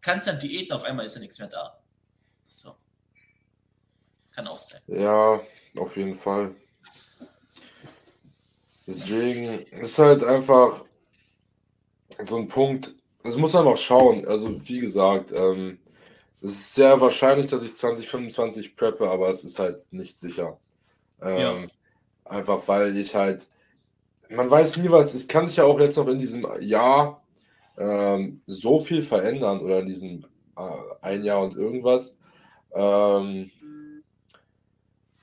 kannst 0.00 0.26
dann 0.26 0.38
Diäten, 0.38 0.72
auf 0.72 0.84
einmal 0.84 1.04
ist 1.04 1.14
ja 1.14 1.20
nichts 1.20 1.38
mehr 1.38 1.48
da. 1.48 1.78
So. 2.46 2.74
Kann 4.34 4.46
auch 4.46 4.60
sein. 4.60 4.80
Ja, 4.86 5.40
auf 5.76 5.96
jeden 5.96 6.14
Fall. 6.14 6.54
Deswegen 8.86 9.62
ist 9.80 9.98
halt 9.98 10.22
einfach 10.22 10.84
so 12.22 12.36
ein 12.36 12.48
Punkt, 12.48 12.94
also 13.24 13.38
muss 13.38 13.52
man 13.52 13.66
auch 13.66 13.76
schauen. 13.76 14.26
Also, 14.26 14.66
wie 14.68 14.80
gesagt, 14.80 15.32
ähm, 15.32 15.78
es 16.42 16.50
ist 16.50 16.74
sehr 16.74 17.00
wahrscheinlich, 17.00 17.48
dass 17.48 17.62
ich 17.62 17.74
2025 17.74 18.76
preppe, 18.76 19.08
aber 19.08 19.28
es 19.30 19.44
ist 19.44 19.58
halt 19.58 19.90
nicht 19.92 20.18
sicher. 20.18 20.58
Ähm, 21.22 21.38
ja. 21.38 21.66
Einfach 22.24 22.66
weil 22.66 22.96
ich 22.96 23.14
halt, 23.14 23.46
man 24.28 24.50
weiß 24.50 24.76
nie 24.76 24.90
was, 24.90 25.14
es 25.14 25.28
kann 25.28 25.46
sich 25.46 25.56
ja 25.56 25.64
auch 25.64 25.80
jetzt 25.80 25.96
noch 25.96 26.08
in 26.08 26.18
diesem 26.18 26.46
Jahr 26.60 27.22
ähm, 27.78 28.42
so 28.46 28.78
viel 28.80 29.02
verändern 29.02 29.60
oder 29.60 29.80
in 29.80 29.86
diesem 29.86 30.24
äh, 30.56 30.70
ein 31.02 31.24
Jahr 31.24 31.42
und 31.42 31.56
irgendwas, 31.56 32.16
ähm, 32.74 33.50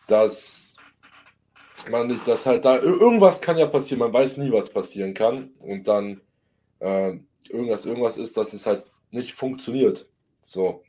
dass 0.07 0.77
man 1.89 2.07
nicht, 2.07 2.27
dass 2.27 2.45
halt 2.45 2.65
da 2.65 2.77
irgendwas 2.77 3.41
kann 3.41 3.57
ja 3.57 3.67
passieren, 3.67 3.99
man 3.99 4.13
weiß 4.13 4.37
nie, 4.37 4.51
was 4.51 4.69
passieren 4.69 5.13
kann 5.13 5.51
und 5.59 5.87
dann 5.87 6.21
äh, 6.79 7.17
irgendwas, 7.49 7.85
irgendwas 7.85 8.17
ist, 8.17 8.37
dass 8.37 8.53
es 8.53 8.65
halt 8.65 8.85
nicht 9.11 9.33
funktioniert. 9.33 10.07
So. 10.41 10.83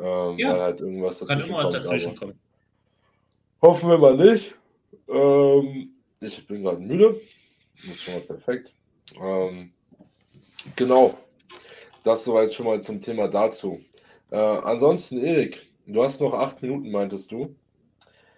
Ähm, 0.00 0.38
ja. 0.38 0.52
Weil 0.52 0.60
halt 0.60 0.80
irgendwas 0.80 1.18
dazwischen 1.18 1.40
Kann 1.40 1.48
immer 1.48 1.58
was 1.64 1.72
dazwischen 1.72 2.16
kommen. 2.16 2.38
Hoffen 3.60 3.90
wir 3.90 3.98
mal 3.98 4.16
nicht. 4.16 4.54
Ähm, 5.08 5.90
ich 6.20 6.46
bin 6.46 6.62
gerade 6.62 6.80
müde. 6.80 7.20
Das 7.76 7.84
ist 7.92 8.02
schon 8.02 8.14
mal 8.14 8.20
perfekt. 8.20 8.74
Ähm, 9.20 9.72
genau. 10.76 11.18
Das 12.04 12.24
soweit 12.24 12.52
schon 12.52 12.66
mal 12.66 12.80
zum 12.80 13.00
Thema 13.00 13.28
dazu. 13.28 13.80
Äh, 14.30 14.36
ansonsten, 14.36 15.22
Erik, 15.22 15.68
du 15.86 16.02
hast 16.02 16.20
noch 16.20 16.34
acht 16.34 16.62
Minuten, 16.62 16.90
meintest 16.90 17.32
du? 17.32 17.54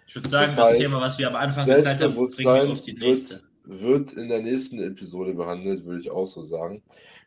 Ich 0.07 0.15
würde 0.15 0.29
sagen, 0.29 0.47
das, 0.47 0.57
das 0.57 0.69
heißt, 0.71 0.81
Thema, 0.81 1.01
was 1.01 1.19
wir 1.19 1.29
am 1.29 1.37
Anfang 1.37 1.67
gesagt 1.67 2.01
haben, 2.01 2.15
bringen 2.15 2.37
wir 2.37 2.73
auf 2.73 2.81
die 2.81 2.95
nächste. 2.95 3.43
Wird, 3.65 3.81
wird 3.83 4.13
in 4.15 4.29
der 4.29 4.43
nächsten 4.43 4.83
Episode 4.83 5.35
behandelt, 5.35 5.85
würde 5.85 6.01
ich 6.01 6.11
auch 6.11 6.27
so 6.27 6.43
sagen. 6.43 6.83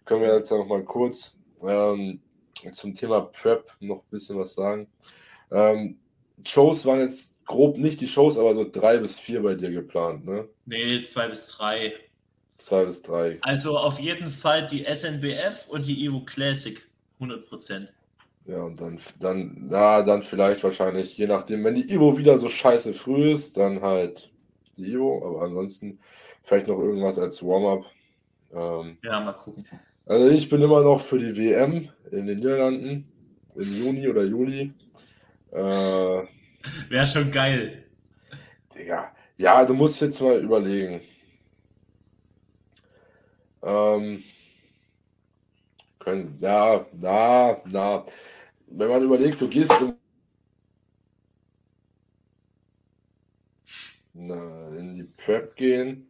Können 0.06 0.22
wir 0.22 0.36
jetzt 0.36 0.52
noch 0.52 0.66
mal 0.66 0.84
kurz 0.84 1.38
ähm, 1.62 2.20
zum 2.72 2.94
Thema 2.94 3.22
Prep 3.22 3.72
noch 3.80 3.98
ein 3.98 4.10
bisschen 4.10 4.40
was 4.40 4.56
sagen. 4.56 4.88
Ähm, 5.52 6.00
Shows 6.46 6.86
waren 6.86 7.00
jetzt 7.00 7.34
grob 7.46 7.78
nicht 7.78 8.02
die 8.02 8.08
Shows, 8.08 8.38
aber 8.38 8.56
so 8.56 8.70
drei 8.70 8.98
bis 8.98 9.20
vier 9.20 9.42
bei 9.44 9.56
dir 9.56 9.72
geplant, 9.72 10.26
ne? 10.26 10.48
Nee, 10.66 11.04
zwei 11.04 11.28
bis 11.28 11.48
drei. 11.48 11.94
Zwei 12.58 12.86
bis 12.86 13.02
drei. 13.02 13.38
Also 13.42 13.78
auf 13.78 14.00
jeden 14.00 14.30
Fall 14.30 14.68
die 14.68 14.86
SNBF 14.86 15.68
und 15.68 15.86
die 15.86 16.06
Evo 16.06 16.22
Classic, 16.22 16.88
100 17.16 17.46
Prozent. 17.48 17.94
Ja, 18.46 18.62
und 18.62 18.80
dann, 18.80 19.00
dann, 19.20 19.70
ja, 19.72 20.02
dann 20.02 20.22
vielleicht 20.22 20.64
wahrscheinlich, 20.64 21.18
je 21.18 21.28
nachdem, 21.28 21.64
wenn 21.64 21.76
die 21.76 21.90
Evo 21.90 22.18
wieder 22.18 22.38
so 22.38 22.50
scheiße 22.50 22.94
früh 22.94 23.32
ist, 23.32 23.58
dann 23.58 23.82
halt 23.82 24.32
die 24.78 24.94
Evo, 24.94 25.26
aber 25.26 25.46
ansonsten 25.46 26.00
vielleicht 26.44 26.68
noch 26.68 26.80
irgendwas 26.80 27.18
als 27.18 27.42
Warm-up. 27.44 27.86
Ähm, 28.54 28.98
ja, 29.04 29.20
mal 29.20 29.34
gucken. 29.34 29.66
Also 30.06 30.30
ich 30.30 30.50
bin 30.50 30.62
immer 30.62 30.82
noch 30.84 31.00
für 31.00 31.20
die 31.20 31.36
WM 31.38 31.90
in 32.12 32.28
den 32.28 32.38
Niederlanden 32.38 33.08
im 33.56 33.64
Juni 33.74 34.08
oder 34.10 34.24
Juli. 34.24 34.74
Äh, 35.52 36.24
Wäre 36.90 37.06
schon 37.06 37.32
geil. 37.32 37.86
Digga. 38.76 39.16
Ja, 39.38 39.66
du 39.66 39.74
musst 39.74 40.02
jetzt 40.02 40.22
mal 40.22 40.40
überlegen. 40.40 41.02
Ähm, 43.64 44.24
können, 46.00 46.38
ja, 46.42 46.86
na, 47.00 47.62
na 47.66 48.04
wenn 48.68 48.90
man 48.90 49.04
überlegt, 49.04 49.40
du 49.42 49.48
gehst 49.48 49.74
in, 54.16 54.30
in 54.80 54.96
die 54.96 55.04
Prep 55.04 55.56
gehen, 55.56 56.08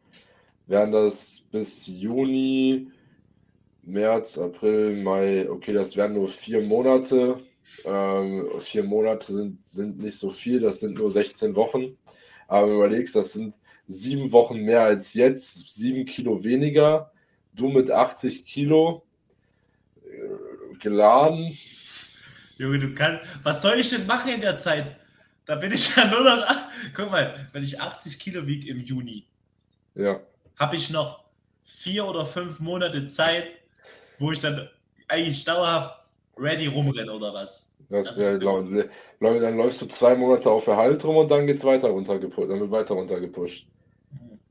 wären 0.67 0.91
das 0.93 1.41
bis 1.51 1.87
Juni, 1.87 2.91
März, 3.83 4.37
April, 4.37 5.01
Mai, 5.03 5.49
okay, 5.49 5.73
das 5.73 5.95
wären 5.95 6.13
nur 6.13 6.27
vier 6.27 6.61
Monate. 6.61 7.39
Ähm, 7.85 8.49
vier 8.59 8.83
Monate 8.83 9.33
sind, 9.33 9.65
sind 9.65 9.99
nicht 9.99 10.17
so 10.17 10.29
viel, 10.29 10.59
das 10.59 10.79
sind 10.79 10.97
nur 10.97 11.11
16 11.11 11.55
Wochen. 11.55 11.97
Aber 12.47 12.63
wenn 12.63 12.73
du 12.73 12.77
überlegst, 12.77 13.15
das 13.15 13.33
sind 13.33 13.55
sieben 13.87 14.31
Wochen 14.31 14.59
mehr 14.61 14.81
als 14.83 15.13
jetzt, 15.13 15.73
sieben 15.73 16.05
Kilo 16.05 16.43
weniger. 16.43 17.11
Du 17.53 17.69
mit 17.69 17.91
80 17.91 18.45
Kilo 18.45 19.05
äh, 20.03 20.77
geladen, 20.79 21.57
Junge, 22.57 22.79
du 22.79 22.93
kannst. 22.93 23.27
Was 23.43 23.61
soll 23.61 23.79
ich 23.79 23.89
denn 23.89 24.05
machen 24.05 24.31
in 24.31 24.41
der 24.41 24.57
Zeit? 24.57 24.95
Da 25.45 25.55
bin 25.55 25.71
ich 25.71 25.95
ja 25.95 26.07
nur 26.07 26.23
noch. 26.23 26.45
Guck 26.93 27.11
mal, 27.11 27.47
wenn 27.51 27.63
ich 27.63 27.79
80 27.81 28.19
Kilo 28.19 28.45
wiege 28.45 28.69
im 28.69 28.79
Juni, 28.79 29.25
ja. 29.95 30.21
habe 30.57 30.75
ich 30.75 30.89
noch 30.89 31.23
vier 31.63 32.05
oder 32.05 32.25
fünf 32.25 32.59
Monate 32.59 33.05
Zeit, 33.05 33.47
wo 34.19 34.31
ich 34.31 34.39
dann 34.39 34.69
eigentlich 35.07 35.43
dauerhaft 35.45 36.03
ready 36.37 36.67
rumrenne 36.67 37.11
oder 37.11 37.33
was. 37.33 37.75
Das, 37.89 38.17
ja, 38.17 38.31
Leute, 38.31 38.89
dann 39.19 39.57
läufst 39.57 39.81
du 39.81 39.85
zwei 39.85 40.15
Monate 40.15 40.49
auf 40.49 40.67
Erhalt 40.67 41.03
rum 41.03 41.17
und 41.17 41.29
dann 41.29 41.45
geht's 41.45 41.63
weiter 41.63 41.89
runtergepusht, 41.89 42.49
dann 42.49 42.59
wird 42.59 42.71
weiter 42.71 42.95
runtergepusht. 42.95 43.65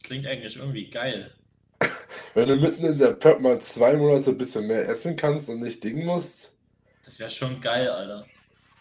Klingt 0.02 0.26
eigentlich 0.26 0.56
irgendwie 0.56 0.88
geil. 0.90 1.32
Wenn 2.34 2.48
du 2.48 2.56
mitten 2.56 2.84
in 2.84 2.98
der 2.98 3.12
Prep 3.12 3.40
mal 3.40 3.60
zwei 3.60 3.96
Monate 3.96 4.30
ein 4.30 4.38
bisschen 4.38 4.66
mehr 4.66 4.88
essen 4.88 5.16
kannst 5.16 5.48
und 5.48 5.60
nicht 5.60 5.82
dingen 5.82 6.06
musst. 6.06 6.56
Das 7.04 7.18
wäre 7.18 7.30
schon 7.30 7.60
geil, 7.60 7.88
Alter. 7.88 8.24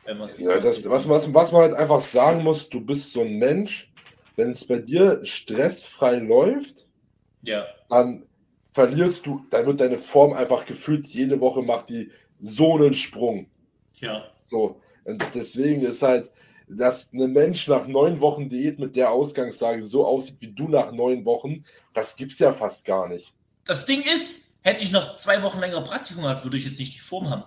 Wenn 0.05 0.17
ja, 0.17 0.59
das, 0.59 0.89
was, 0.89 1.07
was, 1.07 1.33
was 1.33 1.51
man 1.51 1.61
halt 1.61 1.73
einfach 1.75 2.01
sagen 2.01 2.43
muss, 2.43 2.69
du 2.69 2.81
bist 2.81 3.13
so 3.13 3.21
ein 3.21 3.37
Mensch, 3.37 3.91
wenn 4.35 4.51
es 4.51 4.65
bei 4.65 4.77
dir 4.77 5.23
stressfrei 5.23 6.17
läuft, 6.17 6.87
ja. 7.43 7.65
dann 7.89 8.23
verlierst 8.71 9.25
du, 9.25 9.45
dann 9.49 9.65
wird 9.65 9.79
deine 9.79 9.97
Form 9.97 10.33
einfach 10.33 10.65
gefühlt, 10.65 11.07
jede 11.07 11.39
Woche 11.39 11.61
macht 11.61 11.89
die 11.89 12.11
so 12.39 12.75
einen 12.75 12.93
Sprung. 12.93 13.47
Ja. 13.95 14.25
So. 14.37 14.81
Und 15.03 15.23
deswegen 15.33 15.81
ist 15.81 16.01
halt, 16.01 16.31
dass 16.67 17.11
ein 17.13 17.33
Mensch 17.33 17.67
nach 17.67 17.87
neun 17.87 18.21
Wochen 18.21 18.49
Diät 18.49 18.79
mit 18.79 18.95
der 18.95 19.11
Ausgangslage 19.11 19.83
so 19.83 20.05
aussieht 20.05 20.37
wie 20.39 20.51
du 20.51 20.67
nach 20.67 20.91
neun 20.91 21.25
Wochen, 21.25 21.65
das 21.93 22.15
gibt's 22.15 22.39
ja 22.39 22.53
fast 22.53 22.85
gar 22.85 23.09
nicht. 23.09 23.33
Das 23.65 23.85
Ding 23.85 24.03
ist, 24.03 24.53
hätte 24.61 24.83
ich 24.83 24.91
noch 24.91 25.17
zwei 25.17 25.43
Wochen 25.43 25.59
länger 25.59 25.81
Praktikum 25.81 26.23
gehabt, 26.23 26.43
würde 26.43 26.57
ich 26.57 26.65
jetzt 26.65 26.79
nicht 26.79 26.95
die 26.95 26.99
Form 26.99 27.29
haben. 27.29 27.43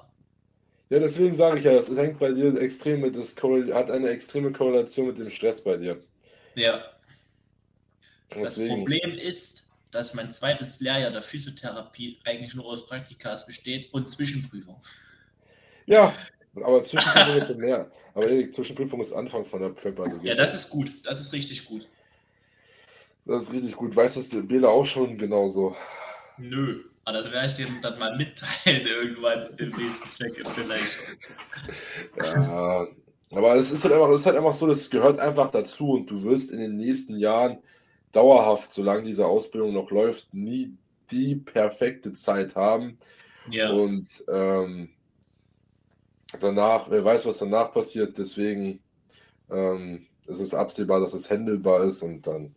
Ja, 0.90 0.98
deswegen 0.98 1.34
sage 1.34 1.58
ich 1.58 1.64
ja, 1.64 1.72
das 1.72 1.90
hängt 1.90 2.18
bei 2.18 2.30
dir 2.30 2.60
extrem 2.60 3.00
mit, 3.00 3.16
das 3.16 3.34
hat 3.72 3.90
eine 3.90 4.10
extreme 4.10 4.52
Korrelation 4.52 5.06
mit 5.06 5.18
dem 5.18 5.30
Stress 5.30 5.62
bei 5.62 5.76
dir. 5.76 5.98
Ja. 6.54 6.84
Das 8.28 8.56
Problem 8.56 9.12
ist, 9.12 9.63
dass 9.94 10.14
mein 10.14 10.30
zweites 10.32 10.80
Lehrjahr 10.80 11.10
der 11.10 11.22
Physiotherapie 11.22 12.18
eigentlich 12.24 12.54
nur 12.54 12.66
aus 12.66 12.86
Praktikas 12.86 13.46
besteht 13.46 13.92
und 13.92 14.08
Zwischenprüfung. 14.08 14.80
Ja, 15.86 16.14
aber 16.56 16.82
Zwischenprüfung 16.82 17.36
ist 17.36 17.56
mehr. 17.56 17.90
Aber 18.14 18.26
die 18.26 18.50
Zwischenprüfung 18.50 19.00
ist 19.00 19.12
Anfang 19.12 19.44
von 19.44 19.60
der 19.60 19.70
Prep. 19.70 19.98
Also 20.00 20.18
ja, 20.22 20.34
das 20.34 20.54
ist 20.54 20.70
gut. 20.70 20.92
Das 21.04 21.20
ist 21.20 21.32
richtig 21.32 21.64
gut. 21.66 21.88
Das 23.24 23.44
ist 23.44 23.52
richtig 23.52 23.74
gut. 23.76 23.94
Weißt 23.94 24.16
du, 24.16 24.20
das 24.20 24.32
ist 24.32 24.48
Bela 24.48 24.68
auch 24.68 24.84
schon 24.84 25.16
genauso? 25.16 25.76
Nö. 26.38 26.84
Aber 27.04 27.18
das 27.18 27.30
werde 27.30 27.46
ich 27.48 27.54
dir 27.54 27.66
dann 27.82 27.98
mal 27.98 28.16
mitteilen 28.16 28.86
irgendwann 28.86 29.48
im 29.58 29.70
nächsten 29.70 30.08
Check-in 30.16 30.46
vielleicht. 30.46 30.98
Ja, 32.16 32.86
Aber 33.32 33.56
es 33.56 33.70
ist 33.70 33.84
halt 33.84 33.94
einfach, 33.94 34.08
es 34.10 34.20
ist 34.20 34.26
halt 34.26 34.36
einfach 34.36 34.54
so, 34.54 34.66
das 34.66 34.88
gehört 34.88 35.18
einfach 35.18 35.50
dazu 35.50 35.90
und 35.92 36.10
du 36.10 36.22
wirst 36.22 36.50
in 36.50 36.60
den 36.60 36.76
nächsten 36.76 37.16
Jahren 37.18 37.58
dauerhaft, 38.14 38.72
solange 38.72 39.04
diese 39.04 39.26
Ausbildung 39.26 39.72
noch 39.72 39.90
läuft, 39.90 40.32
nie 40.32 40.76
die 41.10 41.36
perfekte 41.36 42.12
Zeit 42.12 42.54
haben. 42.56 42.98
Ja. 43.50 43.70
Und 43.70 44.24
ähm, 44.32 44.90
danach, 46.40 46.90
wer 46.90 47.04
weiß, 47.04 47.26
was 47.26 47.38
danach 47.38 47.72
passiert, 47.72 48.16
deswegen 48.16 48.80
ähm, 49.50 50.06
ist 50.26 50.40
es 50.40 50.54
absehbar, 50.54 51.00
dass 51.00 51.14
es 51.14 51.28
händelbar 51.28 51.84
ist 51.84 52.02
und 52.02 52.26
dann 52.26 52.54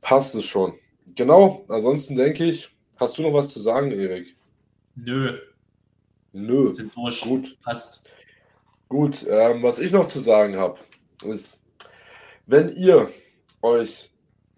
passt 0.00 0.34
es 0.34 0.44
schon. 0.44 0.78
Genau, 1.14 1.64
ansonsten 1.68 2.14
denke 2.14 2.44
ich, 2.44 2.70
hast 2.96 3.18
du 3.18 3.22
noch 3.22 3.34
was 3.34 3.50
zu 3.50 3.60
sagen, 3.60 3.90
Erik? 3.92 4.36
Nö. 4.94 5.38
Nö. 6.32 6.72
Sind 6.74 6.94
durch. 6.94 7.20
Gut. 7.20 7.58
Passt. 7.62 8.04
Gut, 8.88 9.26
ähm, 9.28 9.62
was 9.62 9.78
ich 9.78 9.92
noch 9.92 10.06
zu 10.06 10.18
sagen 10.18 10.56
habe, 10.56 10.78
ist, 11.24 11.64
wenn 12.46 12.74
ihr 12.76 13.10
euch 13.62 14.10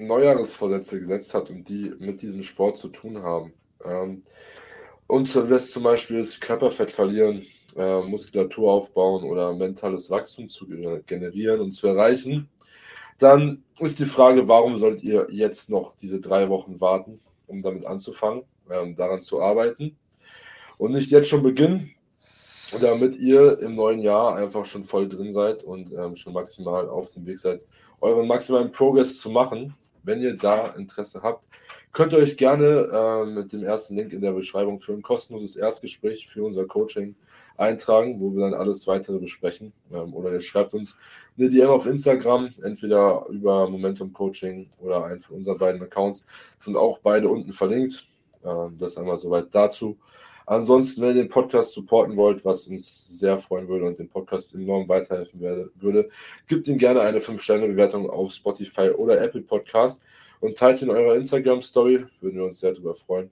Neujahresvorsätze 0.07 1.01
gesetzt 1.01 1.35
habt 1.35 1.51
und 1.51 1.69
die 1.69 1.93
mit 1.99 2.23
diesem 2.23 2.43
Sport 2.43 2.77
zu 2.77 2.88
tun 2.88 3.23
haben, 3.23 3.53
ähm, 3.85 4.23
und 5.07 5.35
das 5.35 5.71
zum 5.71 5.83
Beispiel 5.83 6.21
ist 6.21 6.41
Körperfett 6.41 6.91
verlieren, 6.91 7.45
äh, 7.77 8.01
Muskulatur 8.01 8.73
aufbauen 8.73 9.25
oder 9.25 9.53
mentales 9.53 10.11
Wachstum 10.11 10.49
zu 10.49 10.67
generieren 11.07 11.61
und 11.61 11.73
zu 11.73 11.87
erreichen, 11.88 12.49
dann 13.19 13.62
ist 13.79 14.01
die 14.01 14.07
Frage, 14.07 14.49
warum 14.49 14.79
sollt 14.79 15.03
ihr 15.03 15.27
jetzt 15.31 15.71
noch 15.71 15.95
diese 15.97 16.21
drei 16.21 16.49
Wochen 16.49 16.81
warten, 16.81 17.21
um 17.47 17.61
damit 17.61 17.85
anzufangen, 17.85 18.45
ähm, 18.71 18.97
daran 18.97 19.21
zu 19.21 19.43
arbeiten? 19.43 19.97
Und 20.79 20.93
nicht 20.93 21.11
jetzt 21.11 21.29
schon 21.29 21.43
beginnen, 21.43 21.95
damit 22.81 23.17
ihr 23.17 23.59
im 23.61 23.75
neuen 23.75 24.01
Jahr 24.01 24.35
einfach 24.37 24.65
schon 24.65 24.83
voll 24.83 25.09
drin 25.09 25.33
seid 25.33 25.62
und 25.62 25.93
ähm, 25.93 26.17
schon 26.17 26.33
maximal 26.33 26.88
auf 26.88 27.11
dem 27.11 27.27
Weg 27.27 27.38
seid, 27.38 27.61
euren 28.01 28.27
maximalen 28.27 28.73
Progress 28.73 29.21
zu 29.21 29.31
machen. 29.31 29.75
Wenn 30.03 30.21
ihr 30.21 30.37
da 30.37 30.69
Interesse 30.69 31.23
habt, 31.23 31.49
könnt 31.93 32.12
ihr 32.12 32.19
euch 32.19 32.37
gerne 32.37 32.88
äh, 32.93 33.25
mit 33.27 33.53
dem 33.53 33.62
ersten 33.65 33.97
Link 33.97 34.12
in 34.12 34.21
der 34.21 34.33
Beschreibung 34.33 34.81
für 34.81 34.93
ein 34.93 35.03
kostenloses 35.03 35.57
Erstgespräch 35.57 36.29
für 36.29 36.45
unser 36.45 36.67
Coaching 36.67 37.15
eintragen, 37.57 38.21
wo 38.21 38.35
wir 38.35 38.43
dann 38.43 38.55
alles 38.55 38.87
weitere 38.87 39.19
besprechen. 39.19 39.73
Ähm, 39.93 40.15
oder 40.15 40.33
ihr 40.33 40.41
schreibt 40.41 40.75
uns 40.75 40.97
eine 41.38 41.49
DM 41.49 41.69
auf 41.69 41.87
Instagram, 41.87 42.51
entweder 42.62 43.27
über 43.29 43.69
Momentum 43.69 44.12
Coaching 44.12 44.71
oder 44.81 45.05
einen 45.05 45.21
von 45.21 45.37
unseren 45.37 45.59
beiden 45.59 45.83
Accounts. 45.83 46.27
Sind 46.59 46.77
auch 46.77 46.99
beide 46.99 47.29
unten 47.29 47.53
verlinkt. 47.53 48.09
Ähm, 48.45 48.77
das 48.79 48.97
einmal 48.97 49.19
soweit 49.19 49.55
dazu. 49.55 49.97
Ansonsten, 50.46 51.02
wenn 51.02 51.16
ihr 51.16 51.22
den 51.22 51.28
Podcast 51.28 51.72
supporten 51.72 52.16
wollt, 52.16 52.44
was 52.44 52.66
uns 52.66 53.18
sehr 53.18 53.38
freuen 53.38 53.68
würde 53.68 53.85
und 53.85 53.98
dem 53.98 54.09
Podcast 54.09 54.55
enorm 54.55 54.88
weiterhelfen 54.88 55.40
werde, 55.40 55.70
würde, 55.76 56.09
gebt 56.48 56.66
ihm 56.66 56.78
gerne 56.78 57.00
eine 57.00 57.18
5-Sterne-Bewertung 57.18 58.09
auf 58.11 58.33
Spotify 58.33 58.90
oder 58.90 59.20
Apple 59.20 59.42
Podcast 59.42 60.02
und 60.40 60.57
teilt 60.57 60.83
in 60.83 60.90
eurer 60.90 61.14
Instagram-Story. 61.16 62.07
Würden 62.20 62.37
wir 62.37 62.44
uns 62.44 62.61
sehr 62.61 62.72
darüber 62.72 62.94
freuen. 62.94 63.31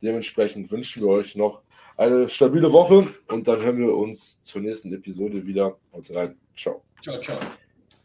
Dementsprechend 0.00 0.70
wünschen 0.70 1.02
wir 1.02 1.10
euch 1.10 1.36
noch 1.36 1.62
eine 1.96 2.28
stabile 2.28 2.72
Woche 2.72 3.06
und 3.28 3.46
dann 3.46 3.60
hören 3.62 3.78
wir 3.78 3.94
uns 3.94 4.42
zur 4.42 4.62
nächsten 4.62 4.92
Episode 4.92 5.46
wieder. 5.46 5.76
Haut 5.92 6.10
rein. 6.14 6.36
Ciao. 6.56 6.82
Ciao, 7.00 7.20
ciao. 7.20 7.38